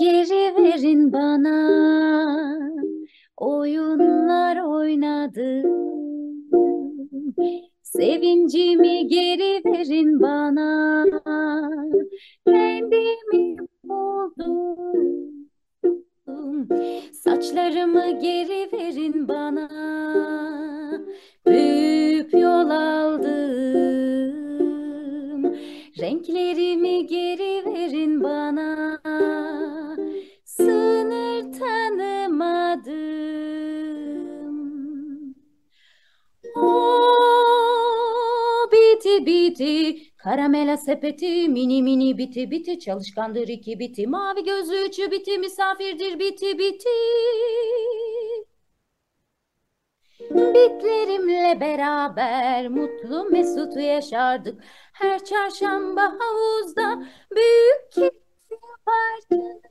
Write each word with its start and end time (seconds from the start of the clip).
Geri 0.00 0.56
verin 0.56 1.12
bana. 1.12 1.56
Oyunlar 3.36 4.56
oynadım. 4.56 5.70
Sevincimi 7.82 9.08
geri 9.08 9.62
verin 9.64 10.20
bana. 10.20 11.04
Kendimi 12.46 13.56
buldum. 13.84 14.78
Saçlarımı 17.12 18.20
geri 18.20 18.72
verin 18.72 19.28
bana. 19.28 19.68
Büyük 21.46 22.32
yol 22.34 22.70
aldım. 22.70 23.50
Renklerimi 26.00 27.06
geri 27.06 27.64
verin 27.66 28.22
bana 28.22 28.69
Karamela 40.24 40.76
sepeti 40.76 41.48
mini 41.48 41.82
mini 41.82 42.18
biti 42.18 42.50
biti 42.50 42.78
Çalışkandır 42.78 43.48
iki 43.48 43.78
biti 43.78 44.06
Mavi 44.06 44.44
gözlü 44.44 44.86
üçü 44.86 45.10
biti 45.10 45.38
Misafirdir 45.38 46.18
biti 46.18 46.58
biti 46.58 46.88
Bitlerimle 50.30 51.60
beraber 51.60 52.68
mutlu 52.68 53.24
mesut 53.24 53.76
yaşardık. 53.76 54.64
Her 54.92 55.24
çarşamba 55.24 56.02
havuzda 56.02 57.02
büyük 57.36 57.92
keyif 57.92 58.12
yapardık. 58.50 59.70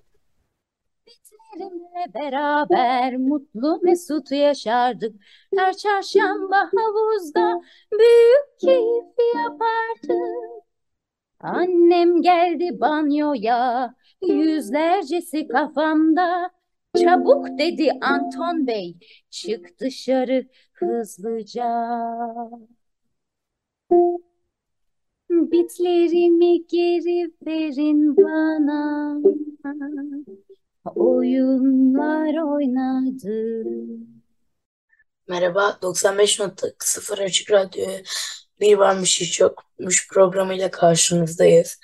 Bitlerimle 1.10 2.14
beraber 2.14 3.18
mutlu 3.18 3.80
mesut 3.84 4.32
yaşardık. 4.32 5.16
Her 5.56 5.78
çarşamba 5.78 6.58
havuzda 6.58 7.62
büyük 7.92 8.60
keyif 8.60 9.06
yapardık. 9.36 10.64
Annem 11.40 12.22
geldi 12.22 12.80
banyoya, 12.80 13.96
yüzlercesi 14.22 15.48
kafamda. 15.48 16.52
Çabuk 17.04 17.48
dedi 17.58 17.92
Anton 18.02 18.68
Bey, 18.68 18.98
çık 19.30 19.80
dışarı 19.80 20.48
hızlıca. 20.74 21.70
Bitlerimi 25.30 26.68
geri 26.68 27.32
verin 27.46 28.18
bana. 28.18 29.20
Oyunlar 30.86 32.44
oynadım. 32.54 34.08
Merhaba, 35.28 35.80
95.0 35.82 37.24
Açık 37.24 37.52
Radyo 37.52 37.86
Bir 38.60 38.78
Varmış 38.78 39.22
Hiç 39.22 39.40
Yokmuş 39.40 40.08
programıyla 40.10 40.72
karşınızdayız. 40.72 41.80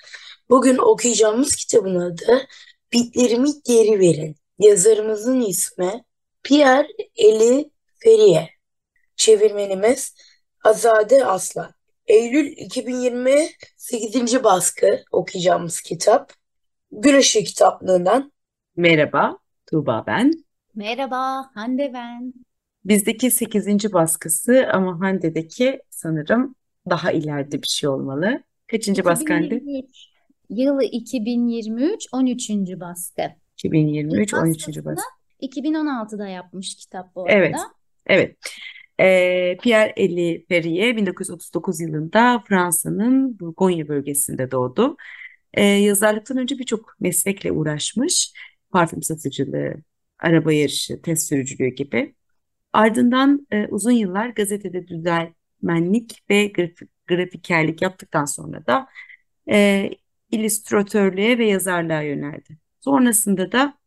Bugün 0.50 0.78
okuyacağımız 0.78 1.56
kitabın 1.56 2.00
adı 2.00 2.46
Bitlerimi 2.92 3.48
Geri 3.64 4.00
Verin. 4.00 4.36
Yazarımızın 4.58 5.40
ismi 5.40 6.04
Pierre 6.42 6.88
Eli 7.16 7.70
Feriye. 7.98 8.50
Çevirmenimiz 9.16 10.14
Azade 10.64 11.24
Aslan. 11.24 11.74
Eylül 12.06 12.46
2020 12.56 13.50
8. 13.76 14.44
baskı 14.44 15.04
okuyacağımız 15.10 15.80
kitap. 15.80 16.32
Güneşli 16.92 17.44
kitaplığından. 17.44 18.35
Merhaba, 18.76 19.38
Tuğba 19.70 20.04
ben. 20.06 20.32
Merhaba, 20.74 21.50
Hande 21.54 21.90
ben. 21.94 22.32
Bizdeki 22.84 23.30
8. 23.30 23.92
baskısı 23.92 24.66
ama 24.72 25.00
Hande'deki 25.00 25.82
sanırım 25.90 26.54
daha 26.90 27.12
ileride 27.12 27.62
bir 27.62 27.66
şey 27.66 27.88
olmalı. 27.88 28.42
Kaçıncı 28.66 29.04
baskı 29.04 29.32
Hande? 29.32 29.56
2023. 29.56 30.06
Yılı 30.50 30.84
2023, 30.84 32.06
13. 32.12 32.50
baskı. 32.80 33.22
2023, 33.58 34.32
İlk 34.32 34.38
13. 34.38 34.56
baskısını 34.58 34.84
baskı. 34.84 35.02
2016'da 35.40 36.28
yapmış 36.28 36.74
kitap 36.76 37.14
bu 37.14 37.28
Evet, 37.28 37.54
arada. 37.54 37.66
evet. 38.06 38.36
Ee, 39.00 39.56
Pierre 39.62 39.92
Eli 39.96 40.46
Feriye 40.48 40.96
1939 40.96 41.80
yılında 41.80 42.42
Fransa'nın 42.48 43.40
Bourgogne 43.40 43.88
bölgesinde 43.88 44.50
doğdu. 44.50 44.96
Ee, 45.54 45.64
yazarlıktan 45.64 46.36
önce 46.38 46.58
birçok 46.58 47.00
meslekle 47.00 47.52
uğraşmış. 47.52 48.32
Parfüm 48.70 49.02
satıcılığı, 49.02 49.74
araba 50.18 50.52
yarışı, 50.52 51.02
test 51.02 51.28
sürücülüğü 51.28 51.68
gibi. 51.68 52.14
Ardından 52.72 53.46
e, 53.50 53.66
uzun 53.66 53.90
yıllar 53.90 54.28
gazetede 54.28 54.88
düzenmenlik 54.88 56.24
ve 56.30 56.46
grafik, 56.46 56.88
grafikerlik 57.06 57.82
yaptıktan 57.82 58.24
sonra 58.24 58.66
da 58.66 58.88
e, 59.50 59.90
illüstratörlüğe 60.30 61.38
ve 61.38 61.46
yazarlığa 61.46 62.02
yöneldi. 62.02 62.58
Sonrasında 62.80 63.52
da 63.52 63.78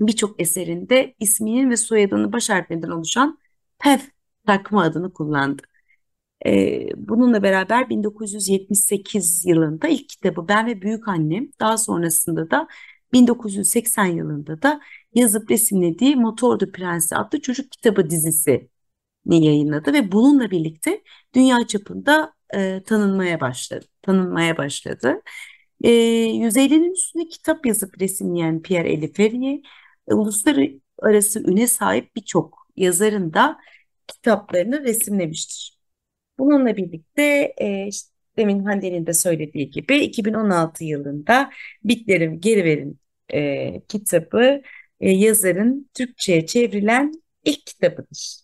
birçok 0.00 0.40
eserinde 0.40 1.14
isminin 1.20 1.70
ve 1.70 1.76
soyadının 1.76 2.32
baş 2.32 2.50
harflerinden 2.50 2.90
oluşan 2.90 3.38
PEV 3.78 3.98
takma 4.46 4.82
adını 4.82 5.12
kullandı. 5.12 5.62
Ee, 6.46 6.88
bununla 6.96 7.42
beraber 7.42 7.88
1978 7.88 9.46
yılında 9.46 9.88
ilk 9.88 10.08
kitabı 10.08 10.48
Ben 10.48 10.66
ve 10.66 10.82
Büyük 10.82 11.08
Annem, 11.08 11.48
daha 11.60 11.78
sonrasında 11.78 12.50
da 12.50 12.68
1980 13.12 14.06
yılında 14.06 14.62
da 14.62 14.80
yazıp 15.14 15.50
resimlediği 15.50 16.16
Motordu 16.16 16.72
Prensi 16.72 17.16
adlı 17.16 17.40
çocuk 17.40 17.72
kitabı 17.72 18.10
dizisini 18.10 18.68
yayınladı 19.26 19.92
ve 19.92 20.12
bununla 20.12 20.50
birlikte 20.50 21.02
dünya 21.34 21.66
çapında 21.66 22.34
e, 22.54 22.82
tanınmaya 22.86 23.40
başladı. 23.40 23.86
Tanınmaya 24.02 24.56
başladı. 24.56 25.22
E, 25.84 25.90
150'nin 25.90 26.92
üstünde 26.92 27.28
kitap 27.28 27.66
yazıp 27.66 28.00
resimleyen 28.00 28.62
Pierre 28.62 28.92
Eli 28.92 29.12
Feriye, 29.12 29.62
e, 30.08 30.14
uluslararası 30.14 31.40
üne 31.50 31.66
sahip 31.66 32.16
birçok 32.16 32.68
yazarın 32.76 33.32
da 33.34 33.58
kitaplarını 34.08 34.84
resimlemiştir. 34.84 35.78
Bununla 36.38 36.76
birlikte 36.76 37.54
e, 37.58 37.86
işte 37.88 38.11
demin 38.36 38.64
Hande'nin 38.64 39.06
de 39.06 39.12
söylediği 39.12 39.70
gibi 39.70 39.96
2016 39.96 40.84
yılında 40.84 41.50
Bitlerim 41.84 42.40
Geri 42.40 42.64
Verin 42.64 43.00
e, 43.34 43.80
kitabı 43.88 44.62
e, 45.00 45.10
yazarın 45.10 45.90
Türkçe'ye 45.94 46.46
çevrilen 46.46 47.12
ilk 47.44 47.66
kitabıdır. 47.66 48.36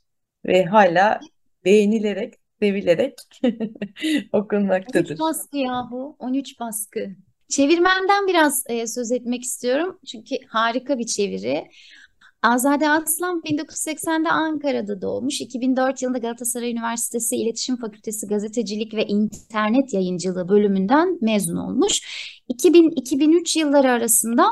Ve 0.46 0.64
hala 0.64 1.20
beğenilerek, 1.64 2.34
sevilerek 2.60 3.14
13 3.44 3.56
okunmaktadır. 4.32 5.18
baskı 5.18 5.58
yahu, 5.58 6.16
13 6.18 6.60
baskı. 6.60 7.10
Çevirmenden 7.48 8.26
biraz 8.26 8.64
e, 8.68 8.86
söz 8.86 9.12
etmek 9.12 9.42
istiyorum. 9.42 9.98
Çünkü 10.06 10.36
harika 10.48 10.98
bir 10.98 11.06
çeviri. 11.06 11.64
Azade 12.42 12.88
Aslan 12.88 13.40
1980'de 13.40 14.30
Ankara'da 14.30 15.02
doğmuş. 15.02 15.40
2004 15.40 16.02
yılında 16.02 16.18
Galatasaray 16.18 16.70
Üniversitesi 16.70 17.36
İletişim 17.36 17.76
Fakültesi 17.76 18.26
Gazetecilik 18.26 18.94
ve 18.94 19.06
İnternet 19.06 19.92
Yayıncılığı 19.92 20.48
bölümünden 20.48 21.18
mezun 21.20 21.56
olmuş. 21.56 22.00
2000-2003 22.50 23.58
yılları 23.58 23.90
arasında 23.90 24.46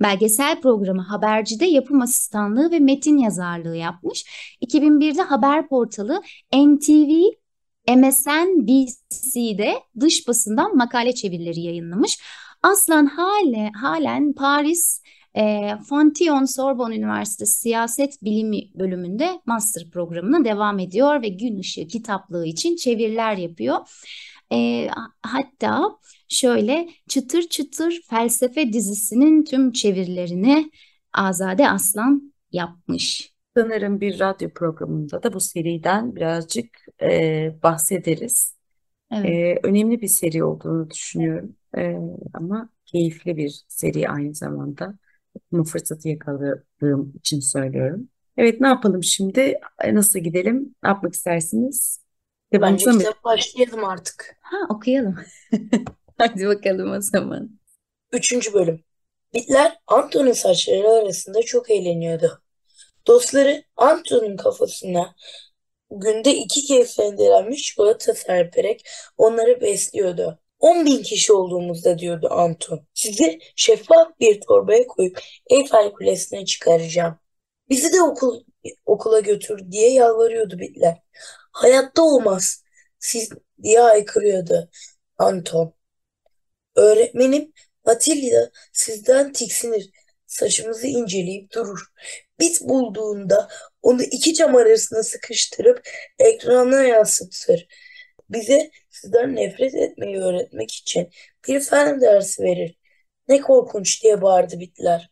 belgesel 0.00 0.60
programı 0.60 1.02
Haberci'de 1.02 1.64
yapım 1.64 2.00
asistanlığı 2.00 2.70
ve 2.70 2.78
metin 2.78 3.18
yazarlığı 3.18 3.76
yapmış. 3.76 4.24
2001'de 4.62 5.22
haber 5.22 5.68
portalı 5.68 6.22
NTV 6.54 7.10
MSNBC'de 7.88 9.74
dış 10.00 10.28
basından 10.28 10.76
makale 10.76 11.14
çevirileri 11.14 11.60
yayınlamış. 11.60 12.18
Aslan 12.62 13.06
hale, 13.06 13.70
halen 13.80 14.32
Paris 14.32 15.02
e, 15.36 15.70
Fontillon 15.88 16.44
Sorbonne 16.44 16.96
Üniversitesi 16.96 17.60
Siyaset 17.60 18.22
Bilimi 18.22 18.60
bölümünde 18.74 19.40
master 19.46 19.90
programına 19.90 20.44
devam 20.44 20.78
ediyor 20.78 21.22
ve 21.22 21.28
Gün 21.28 21.56
Işığı 21.56 21.86
kitaplığı 21.86 22.46
için 22.46 22.76
çeviriler 22.76 23.36
yapıyor. 23.36 23.76
E, 24.52 24.88
hatta 25.22 25.98
şöyle 26.28 26.88
çıtır 27.08 27.42
çıtır 27.42 28.00
felsefe 28.10 28.72
dizisinin 28.72 29.44
tüm 29.44 29.72
çevirilerini 29.72 30.70
Azade 31.12 31.70
Aslan 31.70 32.34
yapmış. 32.52 33.34
Sanırım 33.56 34.00
bir 34.00 34.20
radyo 34.20 34.50
programında 34.50 35.22
da 35.22 35.32
bu 35.32 35.40
seriden 35.40 36.16
birazcık 36.16 36.66
e, 37.02 37.56
bahsederiz. 37.62 38.56
Evet. 39.12 39.26
E, 39.26 39.60
önemli 39.68 40.00
bir 40.00 40.08
seri 40.08 40.44
olduğunu 40.44 40.90
düşünüyorum. 40.90 41.56
E, 41.78 41.96
ama 42.34 42.68
keyifli 42.86 43.36
bir 43.36 43.64
seri 43.68 44.08
aynı 44.08 44.34
zamanda. 44.34 44.94
Bu 45.52 45.64
fırsatı 45.64 46.08
yakaladığım 46.08 47.12
için 47.18 47.40
söylüyorum. 47.40 48.08
Evet 48.36 48.60
ne 48.60 48.66
yapalım 48.66 49.04
şimdi? 49.04 49.60
Nasıl 49.92 50.18
gidelim? 50.18 50.74
Ne 50.82 50.88
yapmak 50.88 51.14
istersiniz? 51.14 52.04
Bence 52.52 52.90
mı? 52.90 52.98
kitap 52.98 53.24
başlayalım 53.24 53.84
artık. 53.84 54.36
Ha 54.40 54.56
okuyalım. 54.68 55.16
Hadi 56.18 56.46
bakalım 56.46 56.92
o 56.92 57.00
zaman. 57.00 57.50
Üçüncü 58.12 58.52
bölüm. 58.54 58.84
Bitler 59.34 59.78
Anton'un 59.86 60.32
saçları 60.32 60.88
arasında 60.88 61.42
çok 61.42 61.70
eğleniyordu. 61.70 62.42
Dostları 63.06 63.64
Anton'un 63.76 64.36
kafasına 64.36 65.14
günde 65.90 66.34
iki 66.34 66.62
kez 66.64 66.98
rendelenmiş 66.98 67.62
çikolata 67.62 68.14
serperek 68.14 68.84
onları 69.18 69.60
besliyordu. 69.60 70.38
10 70.64 70.86
bin 70.86 71.02
kişi 71.02 71.32
olduğumuzda 71.32 71.98
diyordu 71.98 72.28
Anton. 72.30 72.86
Sizi 72.94 73.38
şeffaf 73.56 74.20
bir 74.20 74.40
torbaya 74.40 74.86
koyup 74.86 75.20
Eyfel 75.50 75.92
Kulesi'ne 75.92 76.44
çıkaracağım. 76.44 77.18
Bizi 77.70 77.92
de 77.92 78.02
okul, 78.02 78.44
okula 78.86 79.20
götür 79.20 79.70
diye 79.70 79.92
yalvarıyordu 79.92 80.58
Bitler. 80.58 81.02
Hayatta 81.52 82.02
olmaz. 82.02 82.64
Siz 82.98 83.30
diye 83.62 83.80
haykırıyordu 83.80 84.70
Anton. 85.18 85.74
Öğretmenim 86.76 87.52
Matilda 87.86 88.50
sizden 88.72 89.32
tiksinir. 89.32 89.90
Saçımızı 90.26 90.86
inceleyip 90.86 91.52
durur. 91.52 91.80
Bit 92.40 92.60
bulduğunda 92.60 93.48
onu 93.82 94.02
iki 94.02 94.34
cam 94.34 94.56
arasına 94.56 95.02
sıkıştırıp 95.02 95.88
ekrana 96.18 96.82
yansıtır. 96.82 97.66
Bize 98.34 98.70
sizden 98.90 99.36
nefret 99.36 99.74
etmeyi 99.74 100.16
öğretmek 100.18 100.72
için 100.74 101.10
bir 101.48 101.60
fen 101.60 102.00
dersi 102.00 102.42
verir. 102.42 102.78
Ne 103.28 103.40
korkunç 103.40 104.02
diye 104.02 104.22
bağırdı 104.22 104.60
bitler. 104.60 105.10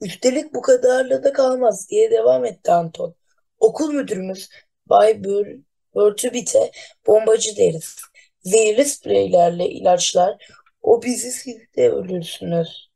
Üstelik 0.00 0.54
bu 0.54 0.62
kadarla 0.62 1.24
da 1.24 1.32
kalmaz 1.32 1.88
diye 1.90 2.10
devam 2.10 2.44
etti 2.44 2.72
Anton. 2.72 3.14
Okul 3.60 3.92
müdürümüz 3.92 4.50
Bay 4.86 5.24
Bör 5.24 5.46
Börtübit'e 5.94 6.70
bombacı 7.06 7.56
deriz. 7.56 7.96
Zehirli 8.40 8.84
spreylerle 8.84 9.68
ilaçlar 9.68 10.52
o 10.82 11.02
bizi 11.02 11.32
siz 11.32 11.56
de 11.76 11.90
ölürsünüz. 11.90 12.90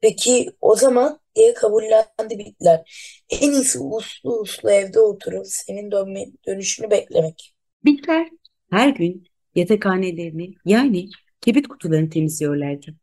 Peki 0.00 0.50
o 0.60 0.76
zaman 0.76 1.20
diye 1.36 1.54
kabullendi 1.54 2.38
bitler. 2.38 2.82
En 3.30 3.52
iyisi 3.52 3.78
uslu 3.78 4.40
uslu 4.40 4.70
evde 4.70 5.00
oturup 5.00 5.46
senin 5.46 5.90
dönme, 5.90 6.26
dönüşünü 6.46 6.90
beklemek. 6.90 7.54
Bitler 7.84 8.30
her 8.70 8.88
gün 8.88 9.26
yatakhanelerini 9.54 10.54
yani 10.64 11.08
kibrit 11.40 11.68
kutularını 11.68 12.10
temizliyorlardı. 12.10 12.94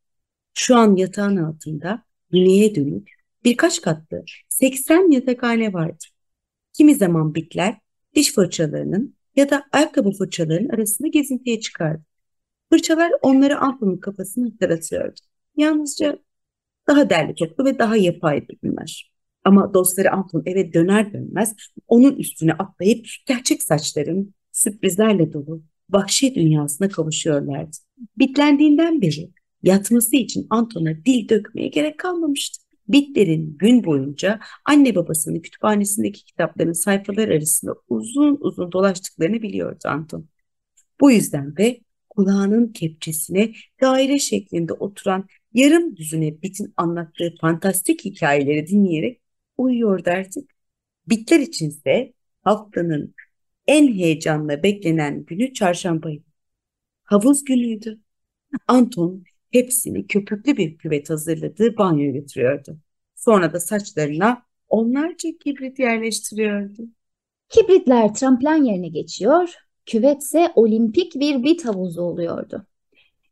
Şu 0.53 0.75
an 0.75 0.95
yatağın 0.95 1.38
altında 1.38 2.03
güneye 2.31 2.75
dönük 2.75 3.12
birkaç 3.44 3.81
katlı 3.81 4.25
80 4.50 5.12
yatakhane 5.12 5.74
vardı. 5.74 6.06
Kimi 6.74 6.95
zaman 6.95 7.35
bitler 7.35 7.77
diş 8.15 8.33
fırçalarının 8.33 9.15
ya 9.35 9.50
da 9.50 9.65
ayakkabı 9.71 10.12
fırçalarının 10.12 10.69
arasında 10.69 11.07
gezintiye 11.07 11.59
çıkardı. 11.59 12.03
Fırçalar 12.69 13.12
onları 13.21 13.59
Anton'un 13.59 13.97
kafasını 13.97 14.51
hatırlatıyordu. 14.51 15.19
Yalnızca 15.57 16.19
daha 16.88 17.09
derli 17.09 17.35
toplu 17.35 17.65
ve 17.65 17.79
daha 17.79 17.97
yapaydı 17.97 18.53
bunlar. 18.63 19.12
Ama 19.44 19.74
dostları 19.74 20.12
Anton 20.12 20.44
eve 20.45 20.74
döner 20.74 21.13
dönmez 21.13 21.56
onun 21.88 22.15
üstüne 22.15 22.53
atlayıp 22.53 23.07
gerçek 23.25 23.63
saçların 23.63 24.33
sürprizlerle 24.57 25.33
dolu 25.33 25.63
vahşi 25.89 26.36
dünyasına 26.36 26.89
kavuşuyorlardı. 26.89 27.77
Bitlendiğinden 28.18 29.01
beri 29.01 29.31
yatması 29.63 30.15
için 30.15 30.48
Anton'a 30.50 31.06
dil 31.06 31.30
dökmeye 31.30 31.68
gerek 31.68 32.00
kalmamıştı. 32.00 32.63
Bitlerin 32.88 33.57
gün 33.57 33.83
boyunca 33.83 34.39
anne 34.65 34.95
babasının 34.95 35.39
kütüphanesindeki 35.39 36.25
kitapların 36.25 36.74
sayfalar 36.74 37.27
arasında 37.30 37.75
uzun 37.89 38.38
uzun 38.42 38.71
dolaştıklarını 38.71 39.42
biliyordu 39.42 39.80
Anton. 39.86 40.27
Bu 41.01 41.12
yüzden 41.12 41.57
de 41.57 41.80
kulağının 42.10 42.68
kepçesine 42.68 43.53
daire 43.81 44.19
şeklinde 44.19 44.74
oturan 44.74 45.27
yarım 45.53 45.95
düzine 45.98 46.42
Bit'in 46.42 46.74
anlattığı 46.77 47.36
fantastik 47.42 48.06
hikayeleri 48.06 48.68
dinleyerek 48.68 49.21
uyuyordu 49.57 50.10
artık. 50.10 50.50
Bitler 51.10 51.39
içinse 51.39 52.13
haftanın 52.44 53.13
en 53.67 53.93
heyecanla 53.93 54.63
beklenen 54.63 55.25
günü 55.25 55.53
çarşambaydı. 55.53 56.23
Havuz 57.03 57.43
günüydü. 57.43 57.99
Anton 58.67 59.23
hepsini 59.51 60.07
köpüklü 60.07 60.57
bir 60.57 60.77
küvet 60.77 61.09
hazırladığı 61.09 61.77
banyoya 61.77 62.11
götürüyordu. 62.11 62.77
Sonra 63.15 63.53
da 63.53 63.59
saçlarına 63.59 64.43
onlarca 64.69 65.29
kibrit 65.43 65.79
yerleştiriyordu. 65.79 66.81
Kibritler 67.49 68.13
tramplen 68.13 68.63
yerine 68.63 68.87
geçiyor, 68.87 69.55
küvetse 69.85 70.51
olimpik 70.55 71.15
bir 71.15 71.43
bit 71.43 71.65
havuzu 71.65 72.01
oluyordu. 72.01 72.65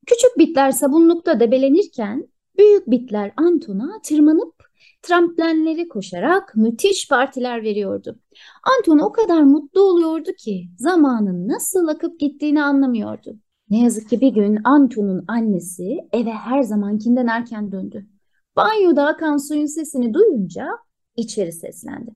Küçük 0.07 0.37
bitler 0.37 0.71
sabunlukta 0.71 1.39
debelenirken 1.39 2.27
büyük 2.57 2.91
bitler 2.91 3.31
Anton'a 3.37 4.01
tırmanıp 4.01 4.55
tramplenleri 5.01 5.87
koşarak 5.87 6.55
müthiş 6.55 7.07
partiler 7.07 7.63
veriyordu. 7.63 8.19
Anton 8.63 8.99
o 8.99 9.11
kadar 9.11 9.41
mutlu 9.41 9.81
oluyordu 9.81 10.29
ki 10.37 10.69
zamanın 10.77 11.47
nasıl 11.47 11.87
akıp 11.87 12.19
gittiğini 12.19 12.63
anlamıyordu. 12.63 13.39
Ne 13.69 13.83
yazık 13.83 14.09
ki 14.09 14.21
bir 14.21 14.33
gün 14.33 14.59
Anton'un 14.63 15.25
annesi 15.27 15.97
eve 16.11 16.31
her 16.31 16.61
zamankinden 16.61 17.27
erken 17.27 17.71
döndü. 17.71 18.07
Banyoda 18.55 19.07
akan 19.07 19.37
suyun 19.37 19.65
sesini 19.65 20.13
duyunca 20.13 20.67
içeri 21.15 21.51
seslendi. 21.51 22.11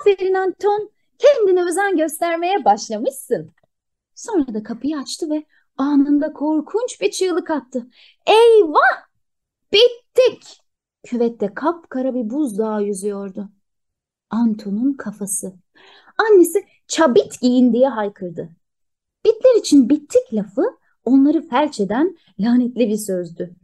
Aferin 0.00 0.34
Anton, 0.34 0.90
kendine 1.18 1.64
özen 1.64 1.96
göstermeye 1.96 2.64
başlamışsın. 2.64 3.50
Sonra 4.14 4.54
da 4.54 4.62
kapıyı 4.62 4.98
açtı 4.98 5.30
ve 5.30 5.44
anında 5.76 6.32
korkunç 6.32 7.00
bir 7.00 7.10
çığlık 7.10 7.50
attı. 7.50 7.86
Eyvah! 8.26 9.02
Bittik! 9.72 10.60
Küvette 11.02 11.54
kapkara 11.54 12.14
bir 12.14 12.30
buzdağı 12.30 12.82
yüzüyordu. 12.82 13.48
Anton'un 14.32 14.92
kafası. 14.92 15.52
Annesi 16.18 16.64
çabit 16.86 17.40
giyin 17.40 17.72
diye 17.72 17.88
haykırdı. 17.88 18.48
Bitler 19.26 19.60
için 19.60 19.88
bittik 19.88 20.34
lafı 20.34 20.62
onları 21.04 21.48
felç 21.48 21.80
eden 21.80 22.16
lanetli 22.40 22.88
bir 22.88 22.96
sözdü. 22.96 23.56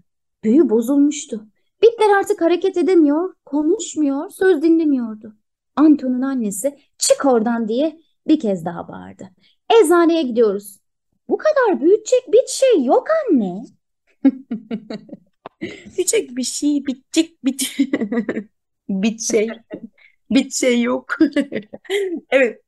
Büyü 0.45 0.71
bozulmuştu. 0.71 1.47
Bitler 1.83 2.19
artık 2.19 2.41
hareket 2.41 2.77
edemiyor, 2.77 3.35
konuşmuyor, 3.45 4.31
söz 4.31 4.63
dinlemiyordu. 4.63 5.37
Anton'un 5.77 6.23
annesi 6.23 6.79
çık 6.99 7.25
oradan 7.25 7.69
diye 7.69 8.01
bir 8.29 8.41
kez 8.41 8.65
daha 8.65 8.89
bağırdı. 8.89 9.29
Eczaneye 9.83 10.23
gidiyoruz. 10.23 10.79
Bu 11.29 11.39
kadar 11.39 11.81
büyütecek 11.81 12.33
bir 12.33 12.47
şey 12.49 12.85
yok 12.85 13.07
anne. 13.31 13.65
Bitecek 15.63 16.37
bir 16.37 16.43
şey, 16.43 16.87
bitecek 16.87 17.45
bit 17.45 17.79
bit 18.89 19.21
şey, 19.23 19.49
bit 20.31 20.55
şey 20.55 20.83
yok. 20.83 21.17
evet, 22.31 22.63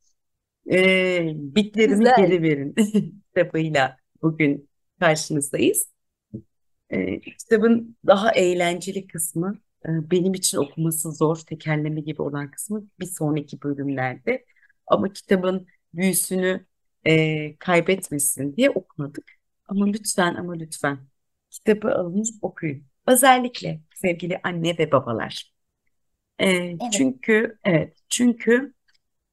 ee, 0.71 1.33
bitlerimi 1.35 1.99
Güzel. 1.99 2.17
geri 2.17 2.43
verin 2.43 2.75
kitabıyla 3.35 3.97
bugün 4.23 4.69
karşınızdayız. 5.00 5.90
Ee, 6.90 7.21
kitabın 7.21 7.97
daha 8.07 8.33
eğlenceli 8.33 9.07
kısmı, 9.07 9.59
e, 9.87 9.88
benim 10.11 10.35
için 10.35 10.59
okuması 10.59 11.12
zor, 11.12 11.37
tekerleme 11.37 12.00
gibi 12.00 12.23
olan 12.23 12.50
kısmı 12.50 12.87
bir 13.00 13.07
sonraki 13.07 13.62
bölümlerde. 13.62 14.45
Ama 14.87 15.12
kitabın 15.12 15.67
büyüsünü 15.95 16.67
e, 17.05 17.57
kaybetmesin 17.57 18.57
diye 18.57 18.71
okumadık. 18.71 19.33
Ama 19.69 19.87
lütfen 19.87 20.35
ama 20.35 20.52
lütfen 20.55 20.99
kitabı 21.50 21.95
alın 21.95 22.25
okuyun. 22.43 22.85
Özellikle 23.07 23.81
sevgili 23.95 24.40
anne 24.43 24.79
ve 24.79 24.93
babalar. 24.93 25.52
E, 26.40 26.78
Çünkü 26.92 27.59
evet 27.64 27.97
çünkü 28.09 28.75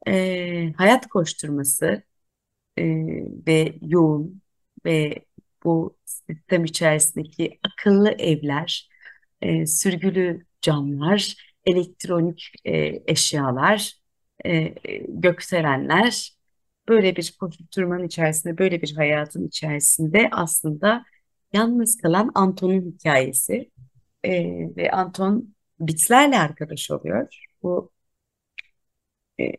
e, 0.08 0.74
hayat 0.78 1.08
koşturması 1.08 2.04
e, 2.78 2.84
ve 3.48 3.76
yoğun 3.82 4.42
ve 4.86 5.16
bu 5.64 5.98
sistem 6.06 6.66
içerisindeki 6.66 7.60
akıllı 7.64 8.10
evler, 8.12 8.90
e, 9.42 9.66
sürgülü 9.68 10.46
camlar, 10.62 11.36
elektronik 11.66 12.52
e, 12.66 13.04
eşyalar, 13.08 13.94
e, 14.46 14.74
gökdelenler 15.08 16.38
böyle 16.90 17.16
bir 17.16 17.36
koşturmanın 17.40 18.04
içerisinde, 18.08 18.58
böyle 18.58 18.82
bir 18.82 18.96
hayatın 18.96 19.48
içerisinde 19.48 20.30
aslında 20.32 21.06
yalnız 21.54 21.98
kalan 21.98 22.32
Anton'un 22.36 22.82
hikayesi. 22.82 23.72
Ee, 24.26 24.76
ve 24.78 24.92
Anton 24.92 25.56
Bitlerle 25.80 26.40
arkadaş 26.40 26.92
oluyor. 26.92 27.46
Bu 27.64 27.92
e, 29.40 29.52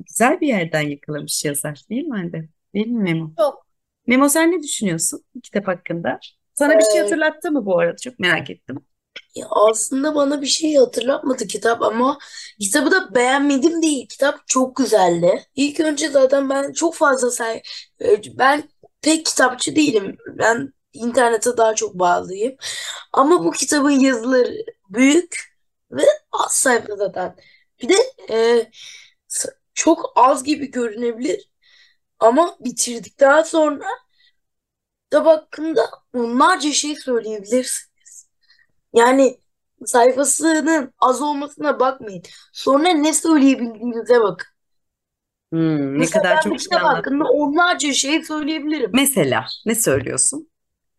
güzel 0.00 0.40
bir 0.40 0.48
yerden 0.48 0.80
yakalamış 0.82 1.44
yazar 1.44 1.82
değil 1.90 2.04
mi 2.04 2.16
Hande? 2.16 2.48
Değil 2.74 2.86
mi 2.86 3.02
Memo? 3.02 3.32
Çok. 3.38 3.66
Memo 4.06 4.28
sen 4.28 4.52
ne 4.52 4.62
düşünüyorsun 4.62 5.24
bu 5.34 5.40
kitap 5.40 5.68
hakkında? 5.68 6.20
Sana 6.54 6.78
bir 6.78 6.84
şey 6.84 7.00
Ee, 7.00 7.02
hatırlattı 7.02 7.52
mı 7.52 7.66
bu 7.66 7.78
arada? 7.80 7.96
Çok 7.96 8.18
merak 8.18 8.50
ettim. 8.50 8.86
Ya 9.34 9.46
aslında 9.50 10.14
bana 10.14 10.42
bir 10.42 10.46
şey 10.46 10.74
hatırlatmadı 10.76 11.46
kitap 11.46 11.82
ama 11.82 12.18
kitabı 12.60 12.90
da 12.90 13.14
beğenmedim 13.14 13.82
değil. 13.82 14.08
Kitap 14.08 14.40
çok 14.46 14.76
güzeldi. 14.76 15.42
İlk 15.56 15.80
önce 15.80 16.08
zaten 16.08 16.50
ben 16.50 16.72
çok 16.72 16.94
fazla 16.94 17.30
say 17.30 17.62
e, 18.00 18.38
ben 18.38 18.62
pek 19.02 19.26
kitapçı 19.26 19.76
değilim. 19.76 20.16
Ben 20.38 20.72
internete 20.92 21.56
daha 21.56 21.74
çok 21.74 21.94
bağlıyım. 21.98 22.56
Ama 23.12 23.44
bu 23.44 23.50
kitabın 23.52 23.90
yazıları 23.90 24.54
büyük 24.90 25.53
ve 25.96 26.02
az 26.32 26.52
sayfa 26.52 26.96
zaten. 26.96 27.36
Bir 27.82 27.88
de 27.88 27.94
e, 28.30 28.70
çok 29.74 30.12
az 30.16 30.44
gibi 30.44 30.70
görünebilir 30.70 31.50
ama 32.20 32.56
bitirdikten 32.60 33.42
sonra 33.42 33.86
kitap 35.10 35.26
hakkında 35.26 35.90
onlarca 36.14 36.72
şey 36.72 36.96
söyleyebilirsiniz. 36.96 38.28
Yani 38.94 39.38
sayfasının 39.86 40.94
az 40.98 41.22
olmasına 41.22 41.80
bakmayın. 41.80 42.22
Sonra 42.52 42.88
ne 42.88 43.12
söyleyebildiğinize 43.14 44.20
bakın. 44.20 44.48
Hmm, 45.52 45.94
ne 45.94 45.98
Mesela 45.98 46.22
kadar 46.22 46.42
çok 46.42 46.52
bir 46.54 46.58
şey 46.58 46.78
hakkında 46.78 47.24
onlarca 47.24 47.92
şey 47.92 48.24
söyleyebilirim. 48.24 48.90
Mesela 48.94 49.46
ne 49.66 49.74
söylüyorsun? 49.74 50.50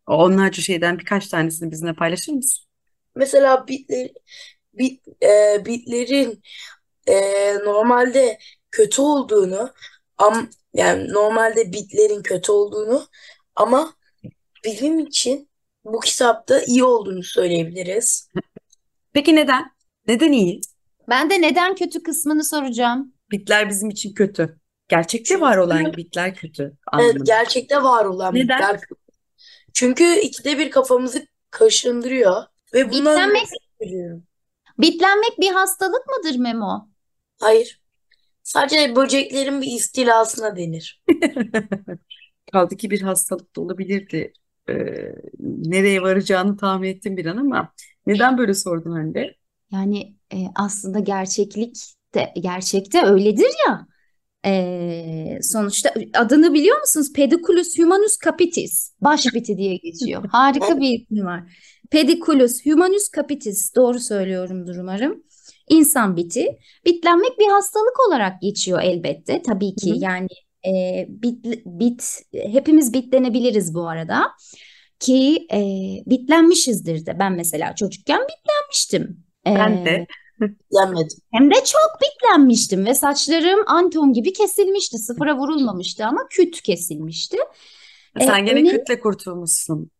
O 0.07 0.15
onlarca 0.17 0.61
şeyden 0.61 0.99
birkaç 0.99 1.27
tanesini 1.27 1.71
bizimle 1.71 1.93
paylaşır 1.93 2.33
mısın? 2.33 2.65
Mesela 3.15 3.67
bitler, 3.67 4.09
bit, 4.77 5.23
e, 5.23 5.65
bitlerin 5.65 6.41
e, 7.07 7.15
normalde 7.55 8.37
kötü 8.71 9.01
olduğunu 9.01 9.73
am, 10.17 10.49
yani 10.73 11.13
normalde 11.13 11.73
bitlerin 11.73 12.23
kötü 12.23 12.51
olduğunu 12.51 13.07
ama 13.55 13.93
bizim 14.65 14.99
için 14.99 15.49
bu 15.85 15.99
kitapta 15.99 16.61
iyi 16.61 16.83
olduğunu 16.83 17.23
söyleyebiliriz. 17.23 18.29
Peki 19.13 19.35
neden? 19.35 19.71
Neden 20.07 20.31
iyi? 20.31 20.61
Ben 21.09 21.29
de 21.29 21.41
neden 21.41 21.75
kötü 21.75 22.03
kısmını 22.03 22.43
soracağım. 22.43 23.13
Bitler 23.31 23.69
bizim 23.69 23.89
için 23.89 24.13
kötü. 24.13 24.59
Gerçekte 24.87 25.41
var 25.41 25.57
olan 25.57 25.93
bitler 25.93 26.35
kötü 26.35 26.73
evet, 26.99 27.15
gerçekte 27.25 27.83
var 27.83 28.05
olan 28.05 28.35
Neden? 28.35 28.43
bitler. 28.43 28.79
Çünkü 29.73 30.19
ikide 30.19 30.57
bir 30.57 30.71
kafamızı 30.71 31.27
kaşındırıyor 31.51 32.43
ve 32.73 32.91
bundan 32.91 33.29
Bitlenmek. 33.29 33.47
Bitlenmek 34.79 35.39
bir 35.39 35.51
hastalık 35.51 36.03
mıdır 36.07 36.39
Memo? 36.39 36.89
Hayır. 37.39 37.81
Sadece 38.43 38.95
böceklerin 38.95 39.61
bir 39.61 39.67
istilasına 39.67 40.55
denir. 40.55 41.03
Kaldı 42.51 42.77
ki 42.77 42.91
bir 42.91 43.01
hastalık 43.01 43.55
da 43.55 43.61
olabilirdi. 43.61 44.33
Ee, 44.69 44.73
nereye 45.39 46.01
varacağını 46.01 46.57
tahmin 46.57 46.89
ettim 46.89 47.17
bir 47.17 47.25
an 47.25 47.37
ama 47.37 47.73
neden 48.07 48.37
böyle 48.37 48.53
sordun 48.53 48.91
Hande? 48.91 49.35
Yani 49.71 50.15
e, 50.33 50.37
aslında 50.55 50.99
gerçeklik 50.99 51.77
de 52.15 52.33
gerçekte 52.41 53.05
öyledir 53.05 53.51
ya. 53.67 53.87
E, 54.45 55.39
sonuçta 55.41 55.93
adını 56.13 56.53
biliyor 56.53 56.79
musunuz? 56.79 57.13
Pediculus 57.13 57.77
humanus 57.77 58.17
capitis. 58.25 58.93
Baş 59.01 59.33
biti 59.33 59.57
diye 59.57 59.75
geçiyor. 59.77 60.25
Harika 60.31 60.79
bir 60.79 60.99
ismi 60.99 61.25
var. 61.25 61.43
Pediculus 61.91 62.65
humanus 62.65 63.09
capitis. 63.15 63.75
Doğru 63.75 63.99
söylüyorumdur 63.99 64.75
umarım. 64.75 65.23
İnsan 65.69 66.17
biti. 66.17 66.57
Bitlenmek 66.85 67.39
bir 67.39 67.47
hastalık 67.47 68.07
olarak 68.07 68.41
geçiyor 68.41 68.81
elbette. 68.83 69.41
Tabii 69.41 69.71
Hı 69.71 69.75
ki 69.75 69.91
hı. 69.91 69.95
yani 69.99 70.27
e, 70.67 71.05
bit, 71.09 71.45
bit 71.65 72.21
hepimiz 72.33 72.93
bitlenebiliriz 72.93 73.73
bu 73.73 73.87
arada. 73.87 74.31
Ki 74.99 75.47
e, 75.53 75.59
bitlenmişizdir 76.05 77.05
de. 77.05 77.19
Ben 77.19 77.33
mesela 77.33 77.75
çocukken 77.75 78.19
bitlenmiştim. 78.21 79.23
Ben 79.45 79.85
de. 79.85 79.89
E, 79.89 80.07
Yenmedim. 80.71 81.17
hem 81.33 81.51
de 81.51 81.55
çok 81.55 81.99
bitlenmiştim 82.01 82.85
ve 82.85 82.93
saçlarım 82.93 83.59
Anton 83.67 84.13
gibi 84.13 84.33
kesilmişti. 84.33 84.97
Sıfıra 84.97 85.37
vurulmamıştı 85.37 86.05
ama 86.05 86.27
küt 86.29 86.61
kesilmişti. 86.61 87.37
E, 88.19 88.25
Sen 88.25 88.45
gene 88.45 88.59
önemli. 88.59 88.69
kütle 88.69 88.99
kurtulmuşsun. 88.99 89.91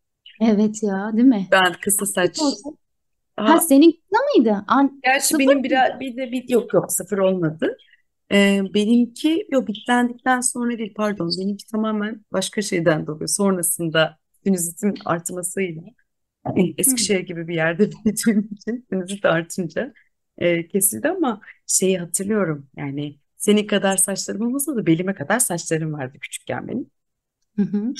Evet 0.41 0.83
ya, 0.83 1.11
değil 1.13 1.27
mi? 1.27 1.47
Ben 1.51 1.73
kısa 1.81 2.05
saç. 2.05 2.39
Ha 3.45 3.57
Aa, 3.57 3.59
senin 3.59 3.91
kısa 3.91 4.23
mıydı? 4.35 4.65
An 4.67 5.03
gerçi 5.03 5.27
sıfır 5.27 5.39
benim 5.39 5.57
mıydı? 5.59 5.69
biraz 5.69 5.99
bir 5.99 6.17
de 6.17 6.31
bir 6.31 6.49
yok 6.49 6.73
yok 6.73 6.91
sıfır 6.91 7.17
olmadı. 7.17 7.77
Ee, 8.31 8.61
benimki 8.73 9.47
yok 9.51 9.67
bitlendikten 9.67 10.41
sonra 10.41 10.77
değil 10.77 10.93
pardon 10.95 11.31
benimki 11.39 11.67
tamamen 11.67 12.25
başka 12.33 12.61
şeyden 12.61 13.07
dolayı. 13.07 13.27
Sonrasında 13.27 14.17
sinüzitin 14.45 14.95
artmasıyla 15.05 15.81
yani 16.47 16.69
Hı. 16.69 16.73
Eskişehir 16.77 17.19
gibi 17.19 17.47
bir 17.47 17.55
yerde 17.55 17.89
büyüdüğüm 18.05 18.49
için 18.53 18.87
sinüzit 18.89 19.25
artınca 19.25 19.93
e, 20.37 20.67
kesildi 20.67 21.09
ama 21.09 21.41
şeyi 21.67 21.99
hatırlıyorum 21.99 22.67
yani 22.77 23.19
senin 23.37 23.67
kadar 23.67 23.97
saçlarım 23.97 24.41
olmasa 24.47 24.75
da 24.75 24.85
belime 24.85 25.15
kadar 25.15 25.39
saçlarım 25.39 25.93
vardı 25.93 26.19
küçükken 26.21 26.67
benim. 26.67 26.91
Hı 27.55 27.61
hı. 27.61 27.93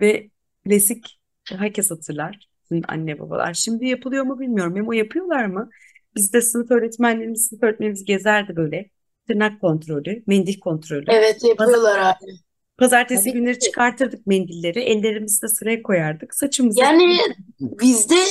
Ve 0.00 0.30
klasik 0.64 1.20
herkes 1.58 1.90
hatırlar. 1.90 2.48
Bizim 2.70 2.82
anne 2.88 3.18
babalar. 3.18 3.54
Şimdi 3.54 3.86
yapılıyor 3.86 4.24
mu 4.24 4.40
bilmiyorum. 4.40 4.72
Memo 4.74 4.92
yapıyorlar 4.92 5.44
mı? 5.44 5.70
Bizde 6.16 6.40
sınıf 6.40 6.70
öğretmenlerimiz, 6.70 7.46
sınıf 7.46 7.62
öğretmenimiz 7.62 8.04
gezerdi 8.04 8.56
böyle. 8.56 8.90
Tırnak 9.28 9.60
kontrolü, 9.60 10.22
mendil 10.26 10.60
kontrolü. 10.60 11.04
Evet 11.08 11.44
yapıyorlar 11.44 11.98
abi. 11.98 12.32
Pazartesi 12.78 13.24
Tabii 13.24 13.32
günleri 13.32 13.58
ki. 13.58 13.66
çıkartırdık 13.66 14.26
mendilleri. 14.26 14.80
Ellerimizi 14.80 15.42
de 15.42 15.48
sıraya 15.48 15.82
koyardık. 15.82 16.34
Saçımızı 16.34 16.80
Yani 16.80 17.18
bizde 17.60 18.24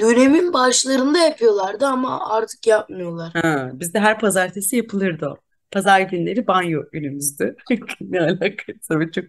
dönemin 0.00 0.52
başlarında 0.52 1.18
yapıyorlardı 1.18 1.86
ama 1.86 2.30
artık 2.30 2.66
yapmıyorlar. 2.66 3.32
Ha, 3.32 3.70
bizde 3.74 4.00
her 4.00 4.18
pazartesi 4.18 4.76
yapılırdı 4.76 5.26
o. 5.26 5.36
Pazar 5.70 6.00
günleri 6.00 6.46
banyo 6.46 6.82
günümüzdü. 6.92 7.56
Ne 8.00 8.20
alakası 8.20 8.78
tabii 8.88 9.12
çok 9.12 9.24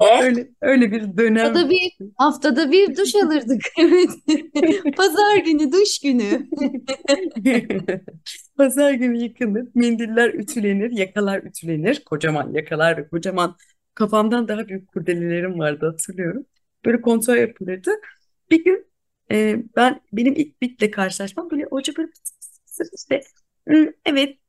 E? 0.00 0.22
öyle 0.22 0.48
öyle 0.60 0.92
bir 0.92 1.16
dönem. 1.16 1.44
Haftada 1.46 1.70
bir 1.70 1.92
haftada 2.16 2.72
bir 2.72 2.96
duş 2.96 3.14
alırdık. 3.14 3.60
Evet. 3.78 4.10
Pazar 4.96 5.36
günü 5.36 5.72
duş 5.72 5.98
günü. 6.00 6.48
Pazar 8.56 8.92
günü 8.92 9.18
yıkanır, 9.22 9.68
mendiller 9.74 10.34
ütülenir, 10.34 10.90
yakalar 10.90 11.42
ütülenir. 11.42 12.02
Kocaman 12.04 12.52
yakalar 12.52 12.96
ve 12.96 13.08
kocaman 13.08 13.56
kafamdan 13.94 14.48
daha 14.48 14.68
büyük 14.68 14.88
kurdelelerim 14.92 15.58
vardı 15.58 15.86
hatırlıyorum. 15.86 16.46
Böyle 16.84 17.00
kontrol 17.00 17.36
yapılırdı. 17.36 17.90
Bir 18.50 18.64
gün 18.64 18.86
e, 19.30 19.56
ben 19.76 20.00
benim 20.12 20.34
ilk 20.36 20.62
bitle 20.62 20.90
karşılaşmam 20.90 21.50
böyle 21.50 21.64
hoca 21.64 21.92
böyle 21.98 22.10
işte 22.96 23.20
"Hı, 23.68 23.92
evet 24.06 24.28
e, 24.30 24.43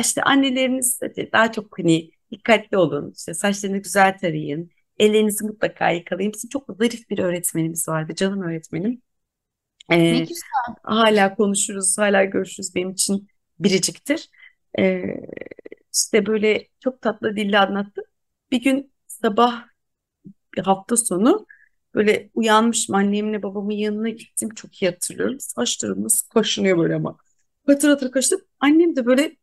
işte 0.00 0.22
anneleriniz 0.22 1.00
de 1.00 1.32
daha 1.32 1.52
çok 1.52 1.78
hani 1.78 2.10
dikkatli 2.30 2.76
olun 2.76 3.12
işte 3.16 3.34
saçlarını 3.34 3.78
güzel 3.78 4.18
tarayın 4.18 4.70
ellerinizi 4.98 5.44
mutlaka 5.46 5.90
yıkayın. 5.90 6.32
Bizim 6.32 6.48
çok 6.50 6.66
zarif 6.78 7.10
bir 7.10 7.18
öğretmenimiz 7.18 7.88
vardı 7.88 8.14
canım 8.14 8.42
öğretmenim. 8.42 9.02
Ne 10.10 10.18
E, 10.18 10.28
güzel. 10.28 10.58
hala 10.82 11.34
konuşuruz 11.36 11.98
hala 11.98 12.24
görüşürüz 12.24 12.74
benim 12.74 12.90
için 12.90 13.28
biriciktir. 13.60 14.30
E, 14.78 15.02
işte 15.94 16.26
böyle 16.26 16.68
çok 16.80 17.02
tatlı 17.02 17.36
dille 17.36 17.58
anlattı. 17.58 18.02
Bir 18.50 18.62
gün 18.62 18.92
sabah 19.06 19.64
hafta 20.64 20.96
sonu 20.96 21.46
böyle 21.94 22.30
uyanmışım 22.34 22.94
annemle 22.94 23.42
babamın 23.42 23.70
yanına 23.72 24.08
gittim 24.08 24.48
çok 24.54 24.82
iyi 24.82 24.90
hatırlıyorum. 24.90 25.40
Saçlarım 25.40 26.04
nasıl 26.04 26.28
kaşınıyor 26.28 26.78
böyle 26.78 26.94
ama. 26.94 27.16
Patır 27.66 27.88
patır 27.94 28.10
kaşıdım. 28.12 28.40
Annem 28.60 28.96
de 28.96 29.06
böyle 29.06 29.22
ne- 29.22 29.36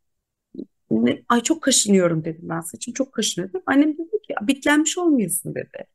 ay 1.29 1.41
çok 1.43 1.61
kaşınıyorum 1.63 2.25
dedim 2.25 2.49
ben 2.49 2.61
saçım 2.61 2.93
çok 2.93 3.13
kaşınıyor. 3.13 3.51
Annem 3.65 3.93
dedi 3.93 4.21
ki 4.27 4.33
bitlenmiş 4.41 4.97
olmayasın 4.97 5.55
dedi. 5.55 5.87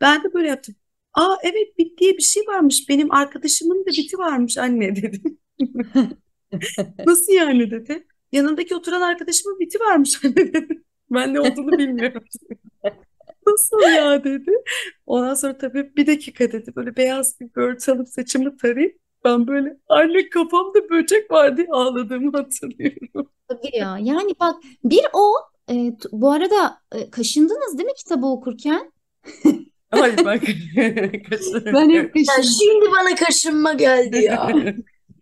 Ben 0.00 0.24
de 0.24 0.34
böyle 0.34 0.48
yaptım. 0.48 0.74
Aa 1.14 1.36
evet 1.42 1.78
bit 1.78 1.98
diye 1.98 2.16
bir 2.16 2.22
şey 2.22 2.42
varmış. 2.46 2.88
Benim 2.88 3.12
arkadaşımın 3.12 3.86
da 3.86 3.90
biti 3.90 4.18
varmış 4.18 4.58
anne 4.58 4.96
dedim. 5.02 5.38
Nasıl 7.06 7.32
yani 7.32 7.70
dedi. 7.70 8.06
Yanındaki 8.32 8.74
oturan 8.74 9.00
arkadaşımın 9.00 9.60
biti 9.60 9.80
varmış 9.80 10.24
anne 10.24 10.36
dedi. 10.54 10.82
Ben 11.10 11.34
ne 11.34 11.40
olduğunu 11.40 11.78
bilmiyorum. 11.78 12.24
Nasıl 13.46 13.82
ya 13.96 14.24
dedi. 14.24 14.50
Ondan 15.06 15.34
sonra 15.34 15.58
tabii 15.58 15.96
bir 15.96 16.06
dakika 16.06 16.52
dedi. 16.52 16.76
Böyle 16.76 16.96
beyaz 16.96 17.40
bir 17.40 17.50
örtü 17.54 17.92
alıp 17.92 18.08
saçımı 18.08 18.56
tarayıp 18.56 18.98
ben 19.24 19.46
böyle 19.46 19.76
anne 19.88 20.28
kafamda 20.28 20.90
böcek 20.90 21.30
var 21.30 21.56
diye 21.56 21.66
ağladığımı 21.70 22.32
hatırlıyorum. 22.32 23.30
Tabii 23.48 23.76
ya. 23.76 23.98
Yani 24.02 24.32
bak 24.40 24.56
bir 24.84 25.00
o 25.12 25.32
E, 25.70 25.92
bu 26.12 26.30
arada 26.32 26.78
e, 26.92 27.10
kaşındınız 27.10 27.78
değil 27.78 27.86
mi 27.86 27.94
kitabı 27.98 28.26
okurken? 28.26 28.92
Ay 29.90 30.16
bak. 30.24 30.42
Ben 31.74 31.90
hep 31.90 32.14
kaşındım. 32.14 32.42
şimdi 32.44 32.86
bana 32.98 33.14
kaşınma 33.14 33.72
geldi 33.72 34.16
ya. 34.24 34.50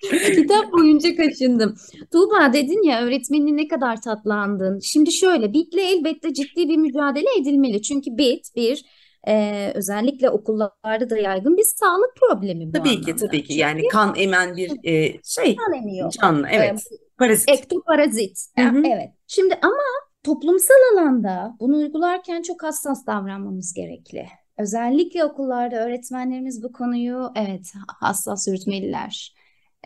Kitap 0.36 0.72
boyunca 0.72 1.16
kaşındım. 1.16 1.74
Tuğba 2.12 2.52
dedin 2.52 2.82
ya 2.88 3.02
öğretmenini 3.02 3.56
ne 3.56 3.68
kadar 3.68 4.00
tatlandın. 4.02 4.80
Şimdi 4.80 5.12
şöyle 5.12 5.52
BIT'le 5.52 5.78
elbette 5.78 6.34
ciddi 6.34 6.68
bir 6.68 6.76
mücadele 6.76 7.26
edilmeli. 7.40 7.82
Çünkü 7.82 8.18
BIT 8.18 8.56
bir 8.56 8.84
e, 9.28 9.72
özellikle 9.74 10.30
okullarda 10.30 11.10
da 11.10 11.18
yaygın 11.18 11.56
bir 11.56 11.62
sağlık 11.64 12.16
problemi 12.16 12.68
bu 12.68 12.72
Tabii 12.72 13.00
ki 13.00 13.12
anlamda. 13.12 13.16
tabii 13.16 13.42
ki 13.44 13.48
Çünkü 13.48 13.60
yani 13.60 13.88
kan 13.88 14.14
emen 14.16 14.56
bir 14.56 14.70
e, 14.84 15.20
şey 15.24 15.56
kan 15.56 15.72
emiyor. 15.74 16.10
canlı 16.22 16.46
evet 16.50 16.84
parazit. 17.18 17.48
Ektoparazit. 17.48 18.38
Hı. 18.58 18.82
Evet. 18.84 19.10
Şimdi 19.26 19.54
ama 19.62 19.82
toplumsal 20.22 20.74
alanda 20.92 21.56
bunu 21.60 21.76
uygularken 21.76 22.42
çok 22.42 22.62
hassas 22.62 23.06
davranmamız 23.06 23.74
gerekli. 23.74 24.26
Özellikle 24.58 25.24
okullarda 25.24 25.76
öğretmenlerimiz 25.76 26.62
bu 26.62 26.72
konuyu 26.72 27.30
evet 27.36 27.72
hassas 28.00 28.48
yürütmeliler. 28.48 29.34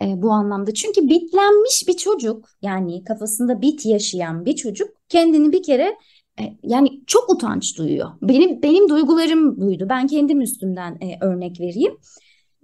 E, 0.02 0.22
bu 0.22 0.30
anlamda. 0.30 0.74
Çünkü 0.74 1.08
bitlenmiş 1.08 1.88
bir 1.88 1.96
çocuk 1.96 2.48
yani 2.62 3.04
kafasında 3.04 3.62
bit 3.62 3.86
yaşayan 3.86 4.44
bir 4.44 4.56
çocuk 4.56 4.88
kendini 5.08 5.52
bir 5.52 5.62
kere 5.62 5.96
e, 6.40 6.42
yani 6.62 7.00
çok 7.06 7.30
utanç 7.30 7.78
duyuyor. 7.78 8.10
Benim 8.22 8.62
benim 8.62 8.88
duygularım 8.88 9.60
buydu. 9.60 9.86
Ben 9.88 10.06
kendim 10.06 10.40
üstümden 10.40 10.98
e, 11.00 11.24
örnek 11.24 11.60
vereyim. 11.60 11.98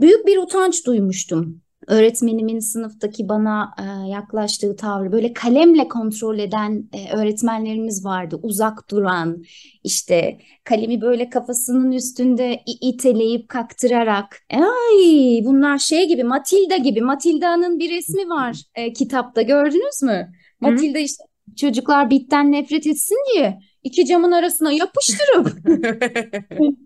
Büyük 0.01 0.27
bir 0.27 0.39
utanç 0.39 0.87
duymuştum. 0.87 1.63
Öğretmenimin 1.87 2.59
sınıftaki 2.59 3.29
bana 3.29 3.75
e, 3.79 4.09
yaklaştığı 4.09 4.77
tavrı 4.77 5.13
böyle 5.13 5.33
kalemle 5.33 5.89
kontrol 5.89 6.39
eden 6.39 6.89
e, 6.93 7.17
öğretmenlerimiz 7.17 8.05
vardı. 8.05 8.41
Uzak 8.43 8.91
duran, 8.91 9.45
işte 9.85 10.39
kalemi 10.65 11.01
böyle 11.01 11.31
kafasının 11.31 11.93
üstünde 11.93 12.61
iteleyip 12.81 13.49
kaktırarak. 13.49 14.47
Ay 14.51 15.41
bunlar 15.45 15.79
şey 15.79 16.09
gibi 16.09 16.25
Matilda 16.25 16.77
gibi. 16.77 17.01
Matilda'nın 17.01 17.79
bir 17.79 17.91
resmi 17.91 18.29
var 18.29 18.63
e, 18.75 18.93
kitapta 18.93 19.43
gördünüz 19.43 20.03
mü? 20.03 20.33
Matilda 20.61 20.99
işte 20.99 21.25
çocuklar 21.57 22.11
bitten 22.11 22.53
nefret 22.53 22.87
etsin 22.87 23.17
diye 23.35 23.59
iki 23.83 24.07
camın 24.07 24.33
arasına 24.33 24.73
yapıştırıp 24.73 25.49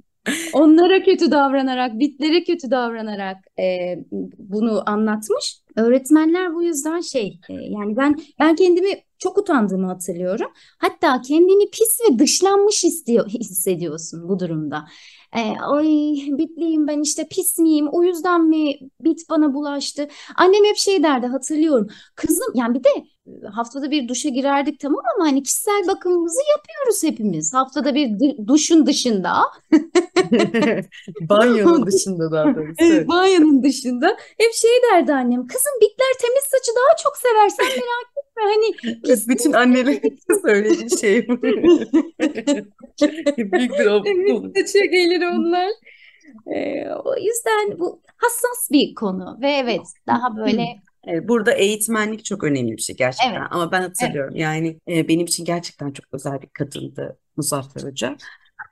onlara 0.53 1.03
kötü 1.03 1.31
davranarak, 1.31 1.99
bitlere 1.99 2.45
kötü 2.45 2.71
davranarak 2.71 3.37
e, 3.61 3.97
bunu 4.39 4.83
anlatmış. 4.87 5.61
Öğretmenler 5.77 6.55
bu 6.55 6.63
yüzden 6.63 7.01
şey 7.01 7.41
e, 7.49 7.53
yani 7.53 7.97
ben 7.97 8.21
ben 8.39 8.57
kendimi 8.57 8.89
çok 9.19 9.39
utandığımı 9.39 9.87
hatırlıyorum. 9.87 10.51
Hatta 10.79 11.23
kendini 11.23 11.71
pis 11.71 11.99
ve 12.11 12.19
dışlanmış 12.19 12.85
istiyor, 12.85 13.29
hissediyorsun 13.29 14.29
bu 14.29 14.39
durumda. 14.39 14.85
E, 15.37 15.41
ay 15.61 15.87
bitliyim 16.39 16.87
ben 16.89 17.01
işte 17.01 17.29
pis 17.31 17.59
miyim 17.59 17.89
o 17.93 18.03
yüzden 18.05 18.49
mi 18.49 18.75
bit 19.01 19.21
bana 19.31 19.55
bulaştı. 19.55 20.09
Annem 20.37 20.65
hep 20.65 20.77
şey 20.77 21.03
derdi 21.03 21.27
hatırlıyorum. 21.27 21.89
Kızım 22.15 22.53
yani 22.55 22.75
bir 22.75 22.85
de 22.85 22.89
haftada 23.53 23.91
bir 23.91 24.09
duşa 24.09 24.29
girerdik 24.29 24.81
tamam 24.81 25.03
ama 25.17 25.27
hani 25.27 25.43
kişisel 25.43 25.87
bakımımızı 25.87 26.41
yapıyoruz 26.57 27.03
hepimiz. 27.05 27.55
Haftada 27.55 27.95
bir 27.95 28.09
du- 28.09 28.47
duşun 28.47 28.87
dışında. 28.87 29.33
Banyonun 31.21 31.87
dışında 31.87 32.33
daha 32.33 32.55
doğrusu. 32.57 32.75
Evet, 32.79 33.09
banyonun 33.09 33.63
dışında 33.63 34.17
hep 34.39 34.53
şey 34.55 34.71
derdi 34.93 35.13
annem. 35.13 35.47
Kızım 35.47 35.73
bitler 35.81 36.13
temiz 36.21 36.45
saçı 36.45 36.73
daha 36.77 36.97
çok 37.03 37.17
sever 37.17 37.49
sen 37.49 37.67
merak 37.67 38.07
etme. 38.17 38.43
Hani 38.43 38.75
Evet, 39.09 39.25
bütün 39.29 39.53
annelerin 39.53 40.19
söylediği 40.47 40.99
şey 41.01 41.29
bu. 41.29 41.43
Büyük 41.43 41.73
bir 43.73 44.05
temiz 44.05 44.53
saça 44.57 44.85
gelir 44.85 45.23
onlar. 45.23 45.69
Ee, 46.47 46.89
o 47.05 47.17
yüzden 47.17 47.79
bu 47.79 48.01
hassas 48.17 48.71
bir 48.73 48.95
konu 48.95 49.39
ve 49.43 49.51
evet 49.51 49.81
daha 50.07 50.37
böyle 50.37 50.63
Evet, 50.63 50.77
burada 51.23 51.53
eğitmenlik 51.53 52.25
çok 52.25 52.45
önemli 52.45 52.73
bir 52.77 52.83
şey 52.83 52.97
gerçekten. 52.97 53.35
Evet. 53.35 53.49
Ama 53.51 53.73
ben 53.73 53.83
hatırlıyorum 53.83 54.37
yani 54.37 54.79
e, 54.89 55.09
benim 55.09 55.27
için 55.27 55.45
gerçekten 55.45 55.91
çok 55.91 56.07
özel 56.13 56.43
bir 56.43 56.49
kadındı 56.49 57.19
Muzaffer 57.37 57.83
Hoca. 57.83 58.17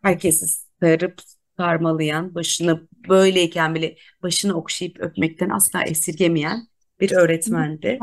Herkesi 0.03 0.47
sarıp 0.81 1.21
sarmalayan, 1.57 2.35
başını 2.35 2.88
böyleyken 3.09 3.75
bile 3.75 3.97
başını 4.23 4.55
okşayıp 4.55 5.01
öpmekten 5.01 5.51
asla 5.51 5.83
esirgemeyen 5.83 6.69
bir 7.01 7.12
öğretmendi. 7.12 7.99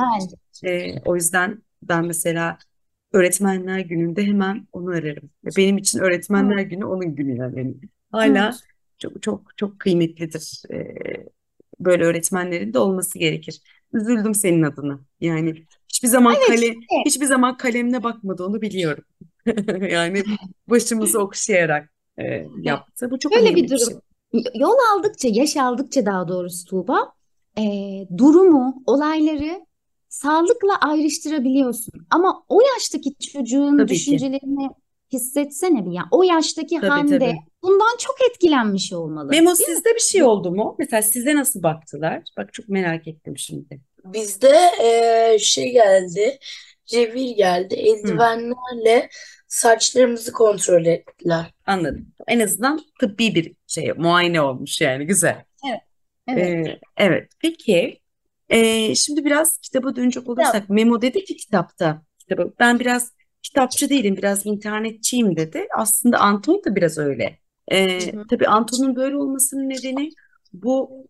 güzel. 0.54 0.70
E, 0.70 1.02
o 1.06 1.16
yüzden 1.16 1.64
ben 1.84 2.06
mesela 2.06 2.58
Öğretmenler 3.14 3.80
Günü'nde 3.80 4.26
hemen 4.26 4.68
onu 4.72 4.90
ararım. 4.90 5.30
Benim 5.58 5.78
için 5.78 6.00
Öğretmenler 6.00 6.60
Günü 6.62 6.86
onun 6.86 7.16
günü 7.16 7.38
yani. 7.38 7.76
Hala 8.12 8.46
Evet. 8.46 8.56
çok 8.98 9.22
çok 9.22 9.58
çok 9.58 9.80
kıymetlidir. 9.80 10.62
E, 10.72 10.96
böyle 11.80 12.04
öğretmenlerin 12.04 12.74
de 12.74 12.80
olması 12.80 13.20
gerekir. 13.20 13.62
Üzüldüm 13.96 14.36
senin 14.36 14.64
adına. 14.64 15.00
Yani 15.22 15.66
hiçbir 15.90 16.08
zaman 16.08 16.36
Evet, 16.38 16.48
kalem 16.48 16.80
işte. 16.80 16.96
hiçbir 17.06 17.26
zaman 17.26 17.58
kalemine 17.58 18.04
bakmadı 18.04 18.44
onu 18.46 18.62
biliyorum. 18.62 19.04
Yani 19.92 20.24
başımızı 20.68 21.20
okşayarak 21.20 21.90
e, 22.18 22.24
yaptı. 22.62 23.12
Bu 23.12 23.20
çok 23.20 23.32
Böyle 23.32 23.44
önemli 23.44 23.56
bir 23.56 23.64
bir 23.64 23.70
durum. 23.70 24.02
şey. 24.34 24.44
Yol 24.56 24.74
aldıkça, 24.94 25.28
yaş 25.32 25.58
aldıkça 25.58 26.06
daha 26.06 26.28
doğrusu 26.28 26.66
Tuğba, 26.66 27.12
e, 27.58 27.64
durumu, 28.18 28.84
olayları 28.86 29.66
sağlıkla 30.10 30.76
ayrıştırabiliyorsun. 30.82 31.94
Ama 32.10 32.44
o 32.50 32.62
yaştaki 32.74 33.16
çocuğun 33.16 33.78
Tabii 33.78 33.88
ki. 33.88 33.94
düşüncelerini 33.96 34.70
hissetsene 35.14 35.86
bir 35.86 35.92
ya. 35.92 36.04
O 36.12 36.24
yaştaki 36.24 36.76
Tabii 36.76 36.88
Hande 36.90 37.20
tabii. 37.20 37.36
Bundan 37.66 37.98
çok 38.00 38.16
etkilenmiş 38.30 38.94
olmalı. 38.94 39.30
Memo 39.30 39.32
Değil 39.32 39.60
mi? 39.60 39.66
sizde 39.76 39.96
bir 39.96 40.00
şey 40.00 40.24
oldu 40.24 40.52
mu? 40.52 40.76
Mesela 40.80 41.02
size 41.02 41.36
nasıl 41.36 41.64
baktılar? 41.64 42.24
Bak 42.38 42.54
çok 42.54 42.70
merak 42.70 43.08
ettim 43.08 43.38
şimdi. 43.38 43.80
Bizde 44.06 44.56
eee, 44.80 45.38
şey 45.40 45.72
geldi, 45.72 46.40
revir 46.94 47.36
geldi. 47.36 47.76
Eldivenlerle 47.76 49.10
saçlarımızı 49.48 50.32
kontrol 50.32 50.86
ettiler. 50.86 51.46
Anladım. 51.66 52.08
En 52.28 52.40
azından 52.40 52.82
tıbbi 53.00 53.36
bir 53.36 53.54
şey, 53.68 53.92
muayene 53.98 54.42
olmuş 54.42 54.82
yani 54.82 55.06
güzel. 55.06 55.44
Evet. 56.28 56.44
Ee, 56.68 56.80
evet. 56.98 57.30
Peki, 57.42 58.00
ee, 58.50 58.96
şimdi 58.96 59.26
biraz 59.26 59.58
kitaba 59.58 59.96
dönecek 59.96 60.30
olursak, 60.30 60.70
Memo 60.70 61.02
dedi 61.02 61.26
ki 61.26 61.38
kitapta, 61.38 62.02
kitabı, 62.20 62.54
ben 62.60 62.80
biraz 62.80 63.12
kitapçı 63.44 63.90
değilim, 63.90 64.18
biraz 64.18 64.46
internetçiyim 64.46 65.36
dedi. 65.36 65.68
Aslında 65.78 66.18
Anton 66.20 66.62
da 66.66 66.76
biraz 66.76 66.98
öyle. 66.98 67.40
Hı 67.72 67.76
hı. 68.20 68.24
tabii 68.30 68.48
Anton'un 68.48 68.96
böyle 68.96 69.18
olmasının 69.18 69.70
nedeni 69.70 70.10
bu 70.54 71.08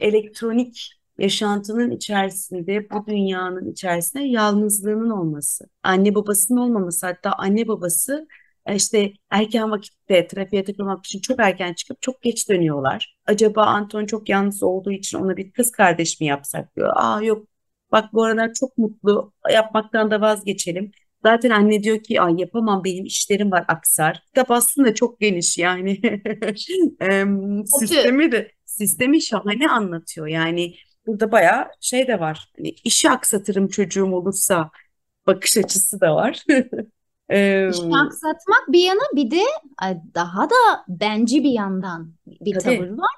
elektronik 0.00 0.92
yaşantının 1.18 1.90
içerisinde, 1.90 2.90
bu 2.90 3.06
dünyanın 3.06 3.72
içerisinde 3.72 4.22
yalnızlığının 4.24 5.10
olması. 5.10 5.64
Anne 5.82 6.14
babasının 6.14 6.58
olmaması, 6.60 7.06
hatta 7.06 7.32
anne 7.32 7.68
babası 7.68 8.28
e, 8.66 8.74
işte 8.76 9.12
erken 9.30 9.70
vakitte 9.70 10.26
trafiğe 10.26 10.64
takılmak 10.64 11.06
için 11.06 11.20
çok 11.20 11.40
erken 11.40 11.72
çıkıp 11.74 12.02
çok 12.02 12.22
geç 12.22 12.48
dönüyorlar. 12.48 13.16
Acaba 13.26 13.64
Anton 13.66 14.06
çok 14.06 14.28
yalnız 14.28 14.62
olduğu 14.62 14.92
için 14.92 15.18
ona 15.18 15.36
bir 15.36 15.52
kız 15.52 15.70
kardeş 15.72 16.20
mi 16.20 16.26
yapsak 16.26 16.76
diyor. 16.76 16.92
Aa 16.96 17.22
yok 17.22 17.46
bak 17.92 18.12
bu 18.12 18.24
aralar 18.24 18.52
çok 18.54 18.78
mutlu 18.78 19.32
yapmaktan 19.52 20.10
da 20.10 20.20
vazgeçelim. 20.20 20.92
Zaten 21.24 21.50
anne 21.50 21.82
diyor 21.82 22.02
ki 22.02 22.20
ay 22.20 22.34
yapamam 22.38 22.84
benim 22.84 23.04
işlerim 23.04 23.50
var 23.50 23.64
aksar. 23.68 24.22
Kitap 24.26 24.50
aslında 24.50 24.94
çok 24.94 25.20
geniş 25.20 25.58
yani 25.58 26.00
Em, 27.00 27.62
sistemi 27.66 28.32
de 28.32 28.52
sistemi 28.64 29.22
şahane 29.22 29.68
anlatıyor. 29.68 30.26
Yani 30.26 30.74
burada 31.06 31.32
bayağı 31.32 31.66
şey 31.80 32.08
de 32.08 32.20
var. 32.20 32.52
Hani 32.56 32.68
işi 32.84 33.10
aksatırım 33.10 33.68
çocuğum 33.68 34.12
olursa 34.12 34.70
bakış 35.26 35.56
açısı 35.56 36.00
da 36.00 36.14
var. 36.14 36.44
İşi 37.30 37.82
aksatmak 37.82 38.64
bir 38.68 38.80
yana 38.80 39.00
bir 39.16 39.30
de 39.30 39.42
daha 40.14 40.50
da 40.50 40.84
benci 40.88 41.44
bir 41.44 41.50
yandan 41.50 42.14
bir 42.26 42.58
Tabii. 42.58 42.76
tavır 42.76 42.90
var. 42.90 43.16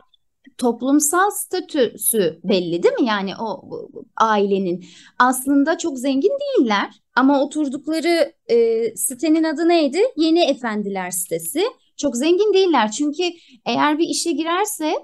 Toplumsal 0.58 1.30
statüsü 1.30 2.40
belli 2.44 2.82
değil 2.82 2.94
mi? 2.94 3.06
Yani 3.06 3.36
o 3.36 3.70
ailenin 4.16 4.84
aslında 5.18 5.78
çok 5.78 5.98
zengin 5.98 6.32
değiller 6.40 6.90
ama 7.16 7.42
oturdukları 7.42 8.32
e, 8.50 8.96
sitenin 8.96 9.44
adı 9.44 9.68
neydi? 9.68 10.02
Yeni 10.16 10.44
Efendiler 10.44 11.10
sitesi. 11.10 11.64
Çok 11.96 12.16
zengin 12.16 12.54
değiller 12.54 12.90
çünkü 12.90 13.22
eğer 13.66 13.98
bir 13.98 14.08
işe 14.08 14.32
girerse 14.32 14.94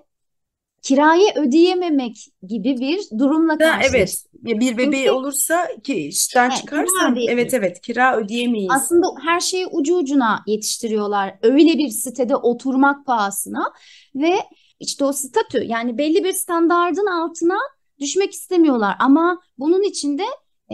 kirayı 0.82 1.28
ödeyememek 1.36 2.16
gibi 2.46 2.80
bir 2.80 3.18
durumla 3.18 3.58
karşılaşıyor. 3.58 3.94
evet. 3.94 4.24
Bir 4.34 4.76
bebeği 4.78 4.92
Çünkü- 5.04 5.10
olursa 5.10 5.68
ki 5.84 5.94
işten 5.94 6.50
He, 6.50 6.56
çıkarsa 6.56 6.84
kira 6.98 7.12
ödeyemeyiz. 7.12 7.28
evet 7.32 7.54
evet 7.54 7.80
kira 7.80 8.16
ödeyemeyiz. 8.16 8.70
Aslında 8.74 9.06
her 9.24 9.40
şeyi 9.40 9.66
ucu 9.66 9.96
ucuna 9.96 10.42
yetiştiriyorlar. 10.46 11.38
Öyle 11.42 11.78
bir 11.78 11.88
sitede 11.88 12.36
oturmak 12.36 13.06
pahasına 13.06 13.72
ve 14.14 14.34
işte 14.80 15.04
o 15.04 15.12
statü 15.12 15.64
yani 15.64 15.98
belli 15.98 16.24
bir 16.24 16.32
standardın 16.32 17.06
altına 17.06 17.58
düşmek 18.00 18.32
istemiyorlar. 18.32 18.96
Ama 18.98 19.40
bunun 19.58 19.82
için 19.82 20.18
de 20.18 20.24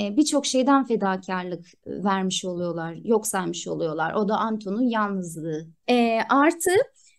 e, 0.01 0.17
birçok 0.17 0.47
şeyden 0.47 0.87
fedakarlık 0.87 1.67
e, 1.67 2.05
vermiş 2.05 2.45
oluyorlar, 2.45 2.95
yok 3.05 3.27
saymış 3.27 3.69
oluyorlar. 3.69 4.15
O 4.15 4.29
da 4.29 4.37
Anton'un 4.37 4.89
yalnızlığı. 4.89 5.67
E, 5.91 6.19
artı 6.29 6.71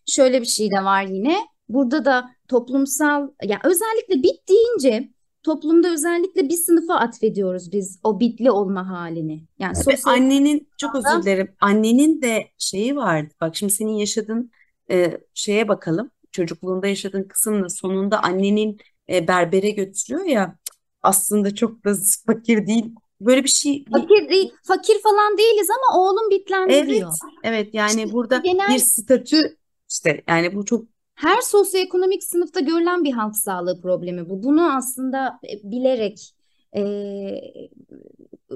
şöyle 0.06 0.41
bir 0.41 0.46
şey 0.46 0.72
de 0.72 0.84
var 0.84 1.04
yine. 1.04 1.38
Burada 1.70 2.06
da 2.06 2.30
toplumsal, 2.48 3.30
yani 3.43 3.62
özellikle 3.63 4.24
bit 4.24 4.50
deyince 4.50 5.10
toplumda 5.43 5.89
özellikle 5.89 6.50
bir 6.50 6.56
sınıfa 6.56 6.96
atfediyoruz 6.96 7.72
biz 7.72 8.00
o 8.04 8.20
bitli 8.20 8.52
olma 8.52 8.89
halini. 8.89 9.43
Yani 9.60 9.76
sosyal 9.76 10.13
annenin 10.13 10.70
çok 10.78 10.96
özür 10.96 11.24
dilerim. 11.24 11.56
Annenin 11.60 12.22
de 12.22 12.48
şeyi 12.58 12.96
vardı. 12.96 13.34
Bak 13.41 13.56
şimdi 13.56 13.74
senin 13.74 13.91
yaşadığın 13.91 14.52
e, 14.91 15.17
şeye 15.34 15.67
bakalım. 15.67 16.12
Çocukluğunda 16.32 16.88
yaşadığın 16.88 17.24
kısımla 17.24 17.70
sonunda 17.70 18.24
annenin 18.24 18.78
e, 19.10 19.28
berbere 19.28 19.70
götürüyor 19.70 20.26
ya. 20.26 20.56
Aslında 21.04 21.56
çok 21.56 21.86
da 21.86 21.93
fakir 22.26 22.67
değil. 22.67 22.86
Böyle 23.22 23.43
bir 23.43 23.50
şey 23.50 23.86
fakir 23.91 24.30
değil, 24.30 24.52
fakir 24.63 25.00
falan 25.04 25.38
değiliz 25.38 25.67
ama 25.70 26.00
oğlum 26.02 26.30
bitlendi 26.30 26.74
Evet, 26.74 26.89
diyor. 26.89 27.12
evet 27.43 27.74
yani 27.74 28.02
İşte 28.02 28.13
burada 28.13 28.38
genel- 28.38 28.74
bir 28.74 28.80
statü 28.80 29.58
işte 29.91 30.24
yani 30.28 30.56
bu 30.56 30.65
çok 30.65 30.86
Her 31.15 31.41
sosyoekonomik 31.41 32.24
sınıfta 32.24 32.60
görülen 32.60 33.04
bir 33.04 33.12
halk 33.12 33.36
sağlığı 33.36 33.82
problemi 33.82 34.30
bu. 34.30 34.43
Bunu 34.43 34.76
aslında 34.76 35.39
e, 35.43 35.72
bilerek 35.72 36.34
e, 36.76 36.82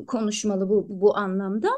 konuşmalı 0.08 0.70
bu 0.70 0.86
bu 0.90 1.18
anlamda. 1.18 1.70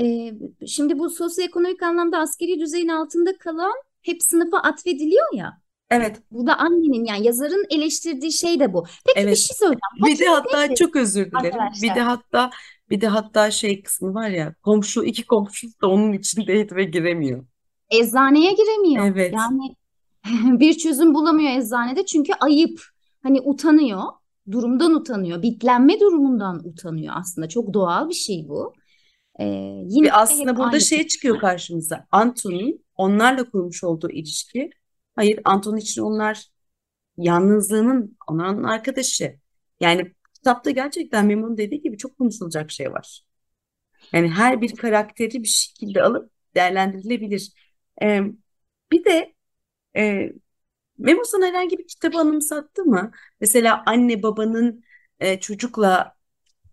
E, 0.00 0.34
şimdi 0.66 0.98
bu 0.98 1.10
sosyoekonomik 1.10 1.82
anlamda 1.82 2.18
askeri 2.18 2.60
düzeyin 2.60 2.88
altında 2.88 3.38
kalan 3.38 3.74
hep 4.02 4.22
sınıfa 4.22 4.58
atfediliyor 4.58 5.26
ya. 5.34 5.60
Evet 5.90 6.22
Bu 6.30 6.46
da 6.46 6.58
annenin 6.58 7.04
yani 7.04 7.26
yazarın 7.26 7.66
eleştirdiği 7.70 8.32
şey 8.32 8.60
de 8.60 8.72
bu. 8.72 8.84
Peki 9.06 9.16
bir 9.16 9.22
Evet. 9.28 9.38
şey 9.38 9.56
söyleyeceğim. 9.56 9.80
bir 10.06 10.18
de 10.18 10.24
Fakir 10.24 10.26
hatta 10.26 10.62
nedir 10.62 10.76
çok 10.76 10.96
özür 10.96 11.30
dilerim. 11.30 11.58
Bir 11.82 11.94
de 11.94 12.02
arkadaşlar? 12.02 12.04
hatta 12.04 12.50
bir 12.90 13.00
de 13.00 13.06
hatta 13.08 13.50
şey 13.50 13.82
kısmı 13.82 14.14
var 14.14 14.28
ya 14.28 14.54
komşu 14.62 15.04
iki 15.04 15.26
komşu 15.26 15.66
da 15.82 15.86
onun 15.88 16.12
içindeydi 16.12 16.76
ve 16.76 16.84
giremiyor. 16.84 17.46
Eczaneye 17.90 18.52
giremiyor. 18.52 19.06
Evet. 19.06 19.34
Yani 19.34 19.76
bir 20.60 20.74
çözüm 20.78 21.14
bulamıyor 21.14 21.50
eczanede 21.50 22.06
çünkü 22.06 22.32
ayıp. 22.40 22.80
Hani 23.22 23.40
utanıyor. 23.40 24.02
Durumdan 24.50 24.94
utanıyor. 24.94 25.42
Bitlenme 25.42 26.00
durumundan 26.00 26.68
utanıyor 26.68 27.14
aslında. 27.16 27.48
Çok 27.48 27.74
doğal 27.74 28.08
bir 28.08 28.14
şey 28.14 28.48
bu. 28.48 28.72
Ee, 29.40 29.44
yine 29.86 30.06
Ve 30.06 30.12
aslında 30.12 30.50
hep 30.50 30.56
burada 30.56 30.70
aynı 30.70 30.80
şey 30.80 31.06
çıkıyor 31.06 31.38
karşımıza. 31.38 32.06
Anton'un 32.12 32.84
onlarla 32.96 33.50
kurmuş 33.50 33.84
olduğu 33.84 34.10
ilişki. 34.10 34.70
Hayır, 35.18 35.40
Anton 35.44 35.76
için 35.76 36.02
onlar 36.02 36.46
yalnızlığının 37.18 38.16
onların 38.28 38.62
arkadaşı. 38.62 39.40
Yani 39.80 40.14
kitapta 40.34 40.70
gerçekten 40.70 41.26
Memo'nun 41.26 41.58
dediği 41.58 41.82
gibi 41.82 41.98
çok 41.98 42.18
konuşulacak 42.18 42.70
şey 42.70 42.92
var. 42.92 43.22
Yani 44.12 44.28
her 44.30 44.62
bir 44.62 44.76
karakteri 44.76 45.42
bir 45.42 45.48
şekilde 45.48 46.02
alıp 46.02 46.32
değerlendirilebilir. 46.54 47.52
Ee, 48.02 48.22
bir 48.92 49.04
de 49.04 49.34
e, 49.96 50.32
Memo 50.98 51.24
sana 51.24 51.46
herhangi 51.46 51.78
bir 51.78 51.88
kitabı 51.88 52.18
anımsattı 52.18 52.84
mı? 52.84 53.12
Mesela 53.40 53.82
anne 53.86 54.22
babanın 54.22 54.84
e, 55.20 55.40
çocukla 55.40 56.16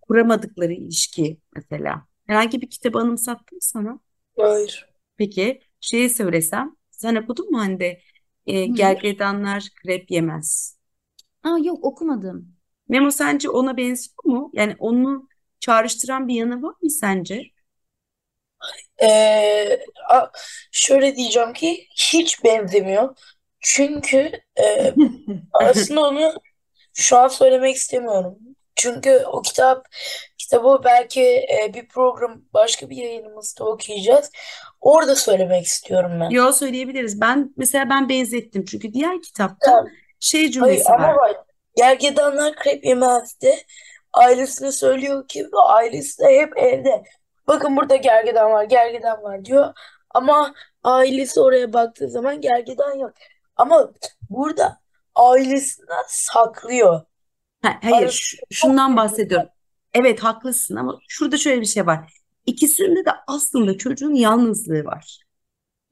kuramadıkları 0.02 0.74
ilişki 0.74 1.40
mesela. 1.56 2.08
Herhangi 2.28 2.62
bir 2.62 2.70
kitabı 2.70 3.00
anımsattı 3.00 3.56
mı 3.56 3.62
sana? 3.62 4.00
Hayır. 4.38 4.88
Peki 5.18 5.62
şeyi 5.80 6.10
söylesem 6.10 6.76
sen 6.92 7.16
okudun 7.16 7.52
mu 7.52 7.60
Hande? 7.60 8.02
E, 8.48 8.66
Hı. 8.66 8.74
gergedanlar 8.76 9.70
krep 9.84 10.12
yemez. 10.12 10.78
Aa, 11.44 11.58
yok 11.60 11.84
okumadım. 11.86 12.56
Memo 12.90 13.12
sence 13.12 13.50
ona 13.50 13.78
benziyor 13.78 14.24
mu? 14.26 14.52
Yani 14.54 14.76
onu 14.80 15.28
çağrıştıran 15.60 16.28
bir 16.28 16.34
yanı 16.36 16.62
var 16.64 16.76
mı 16.82 16.90
sence? 16.90 17.44
Ee, 19.02 19.80
a- 20.10 20.32
şöyle 20.72 21.16
diyeceğim 21.16 21.54
ki 21.54 21.88
hiç 21.98 22.44
benzemiyor. 22.44 23.18
Çünkü 23.60 24.32
e, 24.60 24.96
aslında 25.54 26.02
onu 26.02 26.34
şu 26.94 27.18
an 27.18 27.28
söylemek 27.30 27.76
istemiyorum. 27.76 28.40
Çünkü 28.76 29.24
o 29.32 29.42
kitap 29.42 29.88
kitabı 30.38 30.82
belki 30.84 31.22
e, 31.24 31.74
bir 31.74 31.88
program 31.88 32.42
başka 32.54 32.90
bir 32.90 32.98
yayınımızda 32.98 33.66
okuyacağız. 33.66 34.32
Orada 34.82 35.16
söylemek 35.16 35.66
istiyorum 35.66 36.12
ben. 36.22 36.30
Yo 36.30 36.52
söyleyebiliriz. 36.54 37.22
Ben 37.22 37.54
mesela 37.58 37.90
ben 37.90 38.10
benzettim 38.10 38.66
çünkü 38.66 38.94
diğer 38.94 39.22
kitapta 39.22 39.66
Tamam. 39.72 39.88
şey 40.20 40.42
Hayır 40.42 40.54
cümlesi 40.54 40.94
ama 40.94 41.16
var. 41.16 41.32
gergedanlar 41.76 42.56
krep 42.56 42.86
yemezdi. 42.86 43.56
Ailesine 44.14 44.72
söylüyor 44.72 45.28
ki 45.28 45.48
ailesi 45.68 46.24
de 46.24 46.40
hep 46.40 46.58
evde. 46.58 47.04
Bakın 47.48 47.78
burada 47.78 47.96
gergedan 47.96 48.52
var, 48.52 48.64
gergedan 48.64 49.24
var 49.24 49.46
diyor. 49.46 49.74
Ama 50.10 50.54
ailesi 50.84 51.40
oraya 51.40 51.74
baktığı 51.74 52.10
zaman 52.10 52.42
gergedan 52.42 52.98
yok. 52.98 53.12
Ama 53.56 53.92
burada 54.30 54.80
ailesinden 55.16 56.04
saklıyor. 56.08 57.02
Ha, 57.66 57.80
hayır, 57.84 58.38
çok 58.40 58.48
şundan 58.52 58.98
bahsediyorum. 58.98 59.50
Evet 59.94 60.20
haklısın 60.20 60.76
ama 60.76 61.00
şurada 61.08 61.38
şöyle 61.38 61.62
bir 61.62 61.66
şey 61.66 61.86
var. 61.86 62.14
İkisinde 62.46 63.06
de 63.06 63.10
aslında 63.28 63.78
çocuğun 63.78 64.14
yalnızlığı 64.14 64.86
var. 64.86 65.20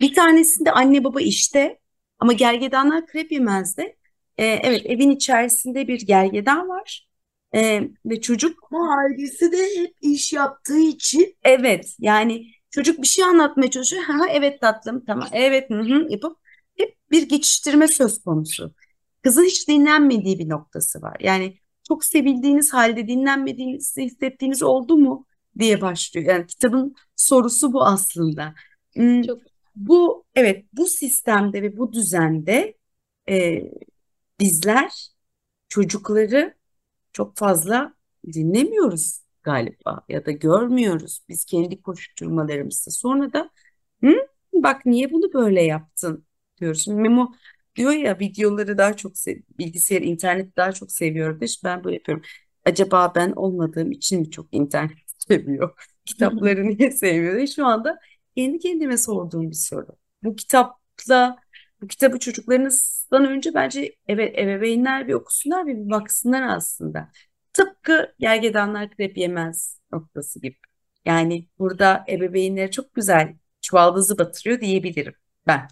Bir 0.01 0.13
tanesinde 0.13 0.71
anne 0.71 1.03
baba 1.03 1.21
işte 1.21 1.79
ama 2.19 2.33
gergedanlar 2.33 3.07
krep 3.07 3.31
yemezdi. 3.31 3.95
Ee, 4.37 4.45
evet 4.45 4.81
evin 4.85 5.09
içerisinde 5.11 5.87
bir 5.87 6.01
gergedan 6.01 6.69
var. 6.69 7.07
Ee, 7.55 7.81
ve 8.05 8.21
çocuk 8.21 8.59
Ama 8.71 8.97
ailesi 8.97 9.51
de 9.51 9.81
hep 9.81 9.95
iş 10.01 10.33
yaptığı 10.33 10.79
için 10.79 11.35
evet 11.43 11.95
yani 11.99 12.45
çocuk 12.69 13.01
bir 13.01 13.07
şey 13.07 13.23
anlatmaya 13.25 13.71
çalışıyor. 13.71 14.03
Ha 14.03 14.13
evet 14.31 14.61
tatlım 14.61 15.05
tamam 15.05 15.27
evet 15.31 15.69
hı 15.69 15.79
hı 15.79 16.07
yapıp 16.09 16.37
hep 16.77 16.95
bir 17.11 17.29
geçiştirme 17.29 17.87
söz 17.87 18.23
konusu. 18.23 18.73
Kızın 19.23 19.43
hiç 19.43 19.67
dinlenmediği 19.67 20.39
bir 20.39 20.49
noktası 20.49 21.01
var. 21.01 21.17
Yani 21.19 21.57
çok 21.87 22.05
sevildiğiniz 22.05 22.73
halde 22.73 23.07
dinlenmediğinizi 23.07 24.03
hissettiğiniz 24.03 24.63
oldu 24.63 24.97
mu 24.97 25.25
diye 25.59 25.81
başlıyor. 25.81 26.27
Yani 26.27 26.47
kitabın 26.47 26.95
sorusu 27.15 27.73
bu 27.73 27.85
aslında. 27.85 28.53
Hmm, 28.95 29.21
Çok 29.23 29.41
Bu 29.75 30.25
evet 30.35 30.65
bu 30.73 30.85
sistemde 30.87 31.61
ve 31.61 31.77
bu 31.77 31.93
düzende 31.93 32.73
e, 33.29 33.61
bizler 34.39 34.91
çocukları 35.69 36.55
çok 37.13 37.37
fazla 37.37 37.93
dinlemiyoruz 38.33 39.21
galiba 39.43 40.01
ya 40.09 40.25
da 40.25 40.31
görmüyoruz 40.31 41.21
biz 41.29 41.45
kendi 41.45 41.81
koşturmalarımızda. 41.81 42.91
Sonra 42.91 43.33
da 43.33 43.51
Hı, 44.03 44.09
bak 44.53 44.85
niye 44.85 45.11
bunu 45.11 45.33
böyle 45.33 45.63
yaptın 45.63 46.25
diyoruz. 46.61 46.83
Şimdi 46.85 47.01
Memo 47.01 47.33
diyor 47.75 47.91
ya 47.93 48.19
videoları 48.19 48.77
daha 48.77 48.95
çok 48.95 49.13
bilgisayar, 49.59 50.01
internet 50.01 50.57
daha 50.57 50.71
çok 50.71 50.91
seviyorum. 50.91 51.39
İşte 51.41 51.67
ben 51.69 51.83
böyle 51.83 51.95
yapıyorum. 51.95 52.23
Acaba 52.65 53.11
ben 53.15 53.31
olmadığım 53.31 53.91
için 53.91 54.19
mi 54.19 54.31
çok 54.31 54.47
internet 54.51 54.97
seviyor? 55.27 55.79
Kitapları 56.05 56.67
niye 56.69 56.91
sevmiyor? 56.91 57.47
Şu 57.47 57.65
anda 57.65 57.99
kendi 58.37 58.59
kendime 58.59 58.97
sorduğum 58.97 59.49
bir 59.49 59.55
soru. 59.55 59.87
Bu 60.23 60.35
kitapla 60.35 61.37
bu 61.81 61.87
kitabı 61.87 62.19
çocuklarınızdan 62.19 63.25
önce 63.27 63.53
bence 63.53 63.95
ebe, 64.09 64.25
ebeveynler 64.41 65.07
bir 65.07 65.13
okusunlar 65.13 65.67
bir 65.67 65.89
baksınlar 65.89 66.41
aslında. 66.57 67.09
Tıpkı 67.53 68.13
gergedanlar 68.19 68.89
krep 68.95 69.17
yemez 69.17 69.79
noktası 69.91 70.41
gibi. 70.41 70.57
Yani 71.05 71.47
burada 71.59 72.05
ebeveynler 72.09 72.71
çok 72.71 72.93
güzel 72.95 73.35
çuvaldızı 73.61 74.17
batırıyor 74.17 74.61
diyebilirim 74.61 75.13
ben. 75.47 75.67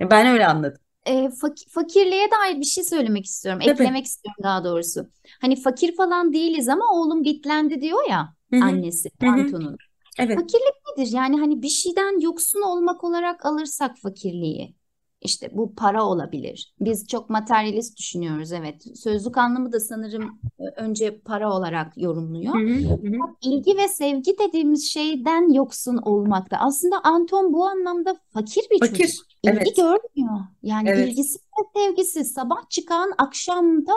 Ben 0.00 0.26
öyle 0.26 0.46
anladım. 0.46 0.82
E, 1.06 1.12
fak- 1.12 1.68
fakirliğe 1.70 2.28
dair 2.30 2.60
bir 2.60 2.64
şey 2.64 2.84
söylemek 2.84 3.26
istiyorum. 3.26 3.60
Tabii. 3.64 3.82
Eklemek 3.82 4.06
istiyorum 4.06 4.42
daha 4.42 4.64
doğrusu. 4.64 5.06
Hani 5.40 5.56
fakir 5.62 5.96
falan 5.96 6.32
değiliz 6.32 6.68
ama 6.68 6.84
oğlum 6.92 7.24
bitlendi 7.24 7.80
diyor 7.80 8.10
ya 8.10 8.34
Hı 8.52 8.56
hı, 8.56 8.62
annesi. 8.62 9.10
Anton'un. 9.20 9.76
Evet. 10.18 10.38
Fakirlik 10.38 10.74
nedir? 10.98 11.12
Yani 11.12 11.40
hani 11.40 11.62
bir 11.62 11.68
şeyden 11.68 12.20
yoksun 12.20 12.62
olmak 12.62 13.04
olarak 13.04 13.46
alırsak 13.46 13.98
fakirliği. 13.98 14.75
İşte 15.20 15.50
bu 15.52 15.74
para 15.74 16.04
olabilir. 16.04 16.74
Biz 16.80 17.06
çok 17.08 17.30
materyalist 17.30 17.98
düşünüyoruz 17.98 18.52
evet. 18.52 18.84
Sözlük 18.98 19.38
anlamı 19.38 19.72
da 19.72 19.80
sanırım 19.80 20.40
e, 20.58 20.64
önce 20.80 21.20
para 21.20 21.52
olarak 21.52 21.98
yorumluyor. 21.98 22.54
Hı 22.54 22.58
hı, 22.58 22.88
hı 22.88 23.08
hı. 23.08 23.36
İlgi 23.42 23.76
ve 23.76 23.88
sevgi 23.88 24.38
dediğimiz 24.38 24.90
şeyden 24.92 25.52
yoksun 25.52 25.96
olmakta. 25.96 26.56
Aslında 26.56 27.00
Anton 27.04 27.52
bu 27.52 27.66
anlamda 27.66 28.16
fakir 28.32 28.62
bir 28.70 28.80
Fakir, 28.80 29.08
çocuk. 29.08 29.26
İlgi 29.42 29.56
evet. 29.56 29.76
görmüyor. 29.76 30.40
Yani 30.62 30.88
Evet. 30.88 31.08
ilgisiz 31.08 31.36
ve 31.36 31.80
sevgisiz. 31.80 32.32
Sabah 32.32 32.68
çıkan, 32.70 33.12
akşamda 33.18 33.92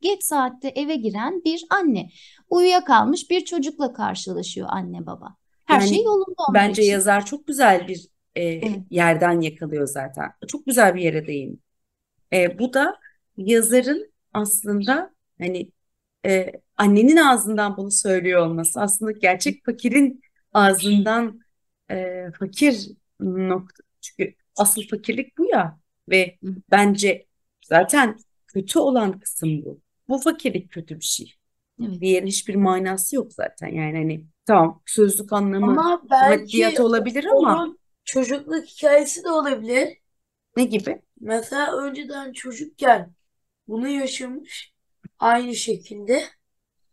geç 0.00 0.22
saatte 0.24 0.68
eve 0.68 0.96
giren 0.96 1.42
bir 1.44 1.66
anne. 1.70 2.10
Uyuyakalmış 2.50 3.30
bir 3.30 3.44
çocukla 3.44 3.92
karşılaşıyor 3.92 4.68
anne 4.70 5.06
baba. 5.06 5.36
Her 5.64 5.80
şey 5.80 5.98
Yani 5.98 6.06
yolunda 6.06 6.42
onun 6.48 6.54
bence 6.54 6.82
için. 6.82 6.92
yazar 6.92 7.26
çok 7.26 7.46
güzel 7.46 7.88
bir 7.88 8.08
e, 8.34 8.42
Evet. 8.44 8.78
yerden 8.90 9.40
yakalıyor 9.40 9.86
zaten. 9.86 10.32
Çok 10.48 10.66
güzel 10.66 10.94
bir 10.94 11.02
yere 11.02 11.26
değin. 11.26 11.62
E, 12.32 12.58
bu 12.58 12.74
da 12.74 12.96
yazarın 13.36 14.12
aslında 14.32 15.14
hani 15.38 15.72
e, 16.26 16.52
annenin 16.76 17.16
ağzından 17.16 17.76
bunu 17.76 17.90
söylüyor 17.90 18.46
olması 18.46 18.80
aslında 18.80 19.12
gerçek 19.12 19.64
fakirin 19.64 20.22
ağzından 20.52 21.40
e, 21.90 22.26
fakir 22.38 22.88
nokta 23.20 23.84
çünkü 24.00 24.34
asıl 24.56 24.82
fakirlik 24.88 25.38
bu 25.38 25.46
ya 25.50 25.78
ve 26.08 26.38
bence 26.70 27.26
zaten 27.64 28.18
kötü 28.46 28.78
olan 28.78 29.20
kısım 29.20 29.64
bu. 29.64 29.80
Bu 30.08 30.18
fakirlik 30.18 30.70
kötü 30.70 30.96
bir 30.96 31.04
şey. 31.04 31.34
Evet. 31.82 32.00
Diğerinin 32.00 32.28
hiçbir 32.28 32.54
manası 32.54 33.16
yok 33.16 33.32
zaten. 33.32 33.68
Yani 33.68 33.96
hani 33.98 34.24
tamam 34.46 34.82
sözlük 34.86 35.32
anlamı 35.32 35.66
Ama 35.66 36.02
maddiyat 36.10 36.80
olabilir 36.80 37.24
ama 37.24 37.76
çocukluk 38.12 38.64
hikayesi 38.66 39.24
de 39.24 39.30
olabilir. 39.30 39.98
ne 40.56 40.64
gibi? 40.64 41.02
Mesela 41.20 41.76
önceden 41.76 42.32
çocukken 42.32 43.12
bunu 43.68 43.88
yaşamış 43.88 44.72
aynı 45.18 45.54
şekilde 45.54 46.24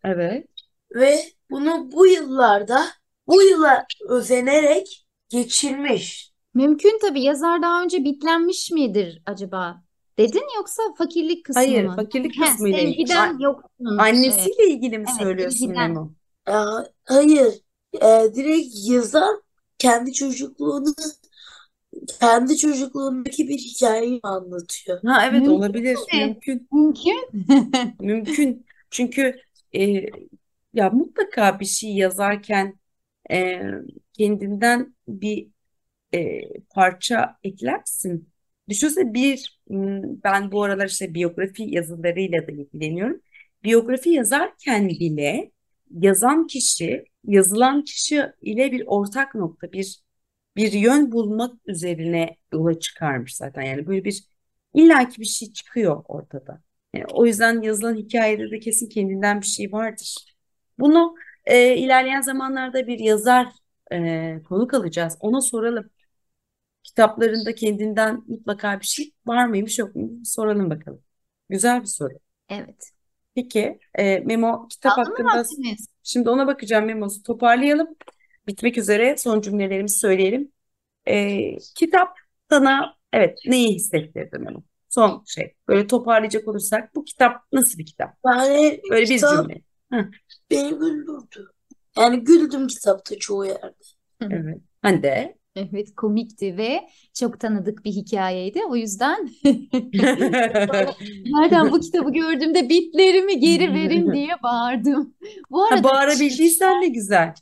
Evet. 0.04 0.48
ve 0.96 1.20
bunu 1.50 1.92
bu 1.92 2.08
yıllarda 2.08 2.86
bu 3.28 3.42
yıla 3.42 3.86
özenerek 4.10 5.08
geçirmiş. 5.30 6.32
Mümkün 6.54 7.00
tabii 7.02 7.24
yazar 7.24 7.62
daha 7.62 7.84
önce 7.84 8.04
bitlenmiş 8.04 8.72
midir 8.72 9.22
acaba? 9.26 9.84
Dedin 10.18 10.44
yoksa 10.58 10.84
fakirlik 10.98 11.46
kısmı 11.46 11.62
Hayır, 11.62 11.86
mı? 11.86 11.96
fakirlik 11.96 12.38
He, 12.42 12.46
kısmıyla 12.46 12.80
ilgili. 12.80 12.98
sevgiden 12.98 13.40
yoksun. 13.40 13.98
Annesiyle 13.98 14.68
ilgili 14.68 14.98
mi 14.98 15.06
evet, 15.08 15.20
söylüyorsun. 15.22 15.70
Memo? 15.70 16.12
Aa, 16.46 16.84
hayır, 17.06 17.54
Ee, 17.94 18.36
direkt 18.36 18.68
yazar 18.90 19.36
kendi 19.80 20.14
çocukluğunu 20.14 20.94
kendi 22.20 22.58
çocukluğundaki 22.58 23.48
bir 23.48 23.58
hikayeyi 23.58 24.20
anlatıyor. 24.24 25.00
Ha 25.06 25.26
evet 25.30 25.48
Mümkün 25.48 25.52
olabilir, 25.52 25.98
tabii. 26.12 26.22
mümkün, 26.26 26.68
Mümkün. 26.72 27.30
mümkün. 28.00 28.66
Çünkü 28.92 29.36
e, 29.76 30.06
ya 30.74 30.90
mutlaka 30.90 31.60
bir 31.60 31.66
şey 31.66 31.96
yazarken 31.96 32.80
e, 33.32 33.62
kendinden 34.14 34.96
bir 35.08 35.48
e, 36.14 36.42
parça 36.70 37.38
eklersin. 37.44 38.30
Düşünsene 38.70 39.14
bir 39.14 39.60
ben 40.24 40.52
bu 40.52 40.64
aralar 40.64 40.88
işte 40.88 41.14
biyografi 41.14 41.64
yazılarıyla 41.64 42.48
da 42.48 42.52
ilgileniyorum. 42.52 43.22
Biyografi 43.64 44.10
yazarken 44.10 44.90
bile 44.90 45.52
yazan 45.92 46.48
kişi, 46.48 47.06
yazılan 47.28 47.84
kişi 47.84 48.26
ile 48.42 48.72
bir 48.72 48.84
ortak 48.88 49.36
nokta, 49.36 49.72
bir 49.72 50.00
bir 50.56 50.72
yön 50.72 51.12
bulmak 51.12 51.56
üzerine 51.66 52.38
yola 52.54 52.80
çıkarmış 52.80 53.36
zaten. 53.36 53.62
Yani 53.62 53.88
böyle 53.88 54.06
bir 54.06 54.24
illaki 54.74 55.22
bir 55.22 55.26
şey 55.26 55.54
çıkıyor 55.54 56.04
ortada. 56.08 56.62
Yani 56.94 57.06
o 57.14 57.26
yüzden 57.26 57.62
yazılan 57.62 57.96
hikayede 57.96 58.52
de 58.52 58.60
kesin 58.60 58.90
kendinden 58.90 59.42
bir 59.42 59.46
şey 59.46 59.72
vardır. 59.72 60.36
Bunu 60.80 61.16
e, 61.46 61.76
ilerleyen 61.78 62.22
zamanlarda 62.22 62.88
bir 62.88 63.00
yazar 63.00 63.48
e, 63.92 64.44
konuk 64.44 64.74
alacağız. 64.74 65.18
Ona 65.20 65.42
soralım. 65.42 65.90
Kitaplarında 66.84 67.56
kendinden 67.56 68.24
mutlaka 68.28 68.80
bir 68.80 68.86
şey 68.86 69.14
var 69.26 69.48
mıymış 69.48 69.80
yok 69.80 69.96
mu? 69.96 70.12
Soralım 70.26 70.70
bakalım. 70.70 71.04
Güzel 71.50 71.82
bir 71.82 71.88
soru. 71.88 72.14
Evet. 72.50 72.92
Peki 73.38 73.80
e, 73.96 74.20
Memo 74.20 74.68
kitap 74.68 74.96
Kaldı 74.96 75.10
mı 75.10 75.30
hakkında 75.30 75.74
şimdi 76.04 76.30
ona 76.30 76.48
bakacağım 76.48 76.86
Memo'su 76.86 77.24
toparlayalım. 77.24 77.88
Bitmek 78.48 78.78
üzere 78.78 79.18
son 79.18 79.42
cümlelerimizi 79.42 80.00
söyleyelim. 80.00 80.52
E, 81.08 81.40
kitap 81.58 82.18
sana 82.50 82.94
evet 83.14 83.40
neyi 83.46 83.76
hissettirdi 83.76 84.40
Memo? 84.40 84.64
Son 84.90 85.24
şey. 85.28 85.56
Böyle 85.68 85.88
toparlayacak 85.88 86.48
olursak 86.48 86.96
bu 86.96 87.06
kitap 87.06 87.42
nasıl 87.52 87.80
bir 87.80 87.86
kitap? 87.86 88.18
Yani 88.26 88.82
Böyle 88.92 89.02
bir 89.02 89.16
kitap 89.16 89.50
cümle. 89.50 89.62
Hı, 89.94 90.10
beni 90.52 90.70
güldürdü. 90.70 91.48
Yani 91.98 92.24
güldüm 92.24 92.68
kitapta 92.68 93.20
çoğu 93.20 93.46
yerde. 93.46 93.76
evet. 94.22 94.58
Hande. 94.82 95.37
Evet, 95.58 95.96
komikti 95.96 96.58
ve 96.58 96.90
çok 97.14 97.40
tanıdık 97.40 97.86
bir 97.86 97.92
hikayeydi. 97.92 98.62
O 98.70 98.76
yüzden 98.76 99.30
nereden 101.26 101.72
bu 101.72 101.80
kitabı 101.80 102.12
gördüğümde 102.14 102.70
bitlerimi 102.70 103.40
geri 103.40 103.74
verin 103.74 104.14
diye 104.14 104.44
bağırdım. 104.44 105.14
Bu 105.52 105.62
Ha, 105.62 105.68
arada 105.72 105.84
bağırabildiysen 105.84 106.82
ne 106.82 106.88
güzel. 106.88 107.34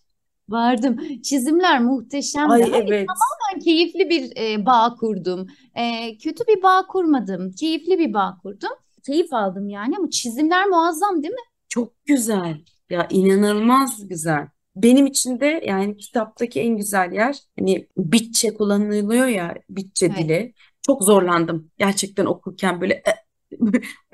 bağırdım. 0.47 1.21
Çizimler 1.21 1.81
muhteşemdi. 1.81 2.53
Ay 2.53 2.71
evet. 2.73 3.07
ben 3.53 3.59
keyifli 3.59 4.09
bir 4.09 4.31
e, 4.37 4.65
bağ 4.65 4.95
kurdum. 4.99 5.47
E, 5.75 6.17
kötü 6.17 6.43
bir 6.47 6.63
bağ 6.63 6.87
kurmadım. 6.87 7.51
Keyifli 7.51 7.99
bir 7.99 8.13
bağ 8.13 8.37
kurdum. 8.43 8.71
Keyif 9.05 9.33
aldım 9.33 9.69
yani 9.69 9.97
ama 9.97 10.09
çizimler 10.09 10.67
muazzam 10.67 11.23
değil 11.23 11.33
mi? 11.33 11.39
Çok 11.69 12.05
güzel. 12.05 12.57
Ya 12.89 13.07
inanılmaz 13.09 14.07
güzel. 14.07 14.47
Benim 14.75 15.05
için 15.05 15.39
de 15.39 15.63
yani 15.65 15.97
kitaptaki 15.97 16.59
en 16.61 16.77
güzel 16.77 17.11
yer 17.11 17.37
hani 17.59 17.87
Bitçe 17.97 18.53
kullanılıyor 18.53 19.27
ya 19.27 19.55
Bitçe 19.69 20.05
Evet. 20.05 20.17
dili. 20.17 20.53
Çok 20.81 21.03
zorlandım 21.03 21.71
gerçekten 21.77 22.25
okurken 22.25 22.81
böyle 22.81 23.03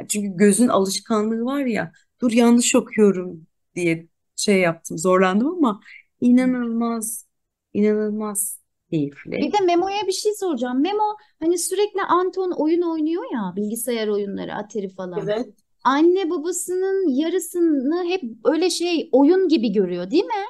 çünkü 0.10 0.38
gözün 0.38 0.68
alışkanlığı 0.68 1.46
var 1.46 1.66
ya 1.66 1.92
dur 2.22 2.32
yanlış 2.32 2.76
okuyorum 2.76 3.48
diye 3.76 4.08
şey 4.36 4.60
yaptım 4.60 4.98
zorlandım 4.98 5.48
ama 5.48 5.82
inanılmaz 6.22 7.28
inanılmaz 7.74 8.60
keyifli. 8.90 9.32
Bir 9.32 9.52
de 9.54 9.60
Memo'ya 9.66 10.08
bir 10.08 10.12
şey 10.12 10.36
soracağım. 10.36 10.82
Memo 10.82 11.18
hani 11.40 11.58
sürekli 11.58 12.02
Anton 12.02 12.52
oyun 12.52 12.82
oynuyor 12.82 13.24
ya 13.34 13.54
bilgisayar 13.56 14.08
oyunları, 14.08 14.56
Atari 14.56 14.90
falan. 14.90 15.28
Evet. 15.28 15.50
Anne 15.84 16.30
babasının 16.30 17.10
yarısını 17.10 18.06
hep 18.10 18.22
öyle 18.46 18.70
şey 18.70 19.10
oyun 19.12 19.48
gibi 19.48 19.72
görüyor 19.72 20.12
değil 20.12 20.26
mi? 20.26 20.46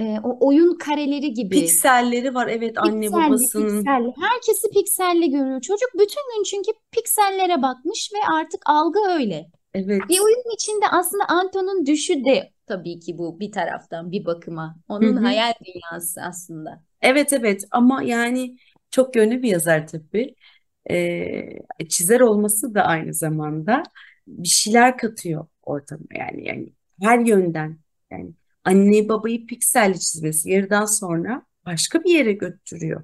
Ee, 0.00 0.18
o 0.24 0.46
oyun 0.46 0.78
kareleri 0.78 1.32
gibi. 1.32 1.60
Pikselleri 1.60 2.34
var 2.34 2.46
evet 2.48 2.78
anne 2.78 3.00
Pikselli, 3.06 3.24
babasının. 3.26 3.76
pikselli. 3.76 4.12
Herkesi 4.20 4.70
pikselli 4.70 5.30
görüyor. 5.30 5.60
Çocuk 5.60 5.88
bütün 5.94 6.36
gün 6.36 6.42
çünkü 6.42 6.70
piksellere 6.90 7.62
bakmış 7.62 8.10
ve 8.14 8.32
artık 8.34 8.62
algı 8.66 8.98
öyle. 9.08 9.50
Evet. 9.74 10.00
Bir 10.08 10.20
oyunun 10.20 10.54
içinde 10.54 10.88
aslında 10.90 11.24
Anton'un 11.28 11.86
düşü 11.86 12.24
de 12.24 12.52
tabii 12.66 13.00
ki 13.00 13.18
bu 13.18 13.40
bir 13.40 13.52
taraftan 13.52 14.12
bir 14.12 14.24
bakıma. 14.24 14.76
Onun 14.88 15.16
hı. 15.16 15.20
hayal 15.20 15.52
dünyası 15.64 16.20
aslında. 16.22 16.82
Evet 17.02 17.32
evet 17.32 17.64
ama 17.70 18.02
yani 18.02 18.56
çok 18.90 19.16
yönlü 19.16 19.42
bir 19.42 19.48
yazar 19.48 19.86
tabii. 19.86 20.34
Ee, 20.90 21.42
çizer 21.88 22.20
olması 22.20 22.74
da 22.74 22.82
aynı 22.82 23.14
zamanda 23.14 23.82
bir 24.26 24.48
şeyler 24.48 24.98
katıyor 24.98 25.46
ortama 25.62 26.04
yani 26.18 26.46
yani 26.48 26.72
her 27.02 27.18
yönden 27.18 27.78
yani 28.10 28.30
anne 28.64 29.08
babayı 29.08 29.46
pikselli 29.46 30.00
çizmesi 30.00 30.50
yarıdan 30.50 30.84
sonra 30.84 31.46
başka 31.66 32.04
bir 32.04 32.10
yere 32.10 32.32
götürüyor 32.32 33.02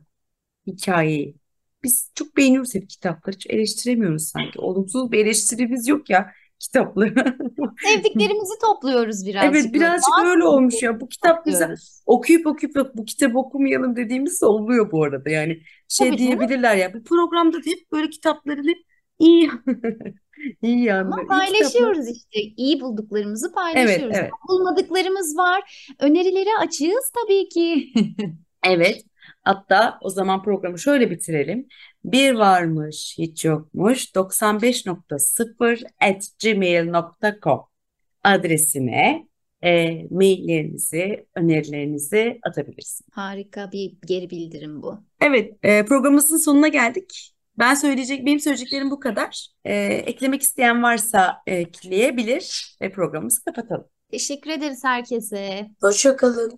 hikayeyi. 0.66 1.36
Biz 1.84 2.10
çok 2.14 2.36
beğeniyoruz 2.36 2.74
hep 2.74 2.90
kitapları 2.90 3.36
hiç 3.36 3.46
eleştiremiyoruz 3.46 4.28
sanki. 4.28 4.58
Olumsuz 4.60 5.12
bir 5.12 5.18
eleştirimiz 5.18 5.88
yok 5.88 6.10
ya 6.10 6.32
kitapları. 6.58 7.14
Sevdiklerimizi 7.84 8.58
topluyoruz 8.60 9.26
birazcık 9.26 9.54
Evet 9.54 9.74
birazcık 9.74 10.08
Bazı 10.18 10.28
öyle 10.30 10.44
olmuş 10.44 10.82
ya 10.82 11.00
bu 11.00 11.08
kitap 11.08 11.44
güzel. 11.44 11.60
topluyoruz. 11.60 12.02
Okuyup 12.06 12.46
okuyup 12.46 12.76
yok 12.76 12.96
bu 12.96 13.04
kitabı 13.04 13.38
okumayalım 13.38 13.96
dediğimiz 13.96 14.42
de 14.42 14.46
oluyor 14.46 14.92
bu 14.92 15.04
arada. 15.04 15.30
Yani 15.30 15.60
şey 15.88 16.10
Tabii 16.10 16.18
canım. 16.18 16.38
diyebilirler 16.38 16.76
ya 16.76 16.94
bu 16.94 17.04
programda 17.04 17.56
da 17.56 17.62
hep 17.64 17.92
böyle 17.92 18.10
kitapların 18.10 18.68
hep 18.68 18.78
iyi 19.18 19.50
iyi 20.62 20.84
yanları, 20.84 21.20
Ama 21.20 21.28
paylaşıyoruz 21.28 22.08
işte. 22.08 22.40
İyi 22.56 22.80
bulduklarımızı 22.80 23.46
Evet 23.46 23.54
paylaşıyoruz. 23.54 24.16
evet 24.16 24.30
Bulmadıklarımız 24.48 25.36
var. 25.36 25.90
Önerileri 25.98 26.48
açığız 26.60 27.12
tabii 27.14 27.48
ki. 27.48 27.92
evet. 28.66 29.04
Hatta 29.42 29.98
o 30.02 30.10
zaman 30.10 30.42
programı 30.42 30.78
şöyle 30.78 31.10
bitirelim. 31.10 31.66
Bir 32.04 32.34
varmış 32.34 33.14
hiç 33.18 33.44
yokmuş 33.44 34.14
95.0 34.14 35.84
at 36.00 36.28
gmail.com 36.42 37.60
adresine 38.24 39.26
e, 39.62 40.02
maillerinizi, 40.10 41.26
önerilerinizi 41.34 42.38
atabilirsiniz. 42.42 43.08
Harika 43.12 43.72
bir 43.72 43.92
geri 44.06 44.30
bildirim 44.30 44.82
bu. 44.82 44.98
Evet, 45.20 45.52
e, 45.62 45.84
programımızın 45.84 46.36
sonuna 46.36 46.68
geldik. 46.68 47.35
Ben 47.58 47.74
söyleyecek, 47.74 48.26
benim 48.26 48.40
söyleyeceklerim 48.40 48.90
bu 48.90 49.00
kadar. 49.00 49.48
E, 49.64 49.74
eklemek 49.84 50.42
isteyen 50.42 50.82
varsa 50.82 51.36
ekleyebilir 51.46 52.76
ve 52.82 52.92
programımızı 52.92 53.44
kapatalım. 53.44 53.84
Teşekkür 54.10 54.50
ederiz 54.50 54.84
herkese. 54.84 55.66
Hoşça 55.80 56.16
kalın. 56.16 56.52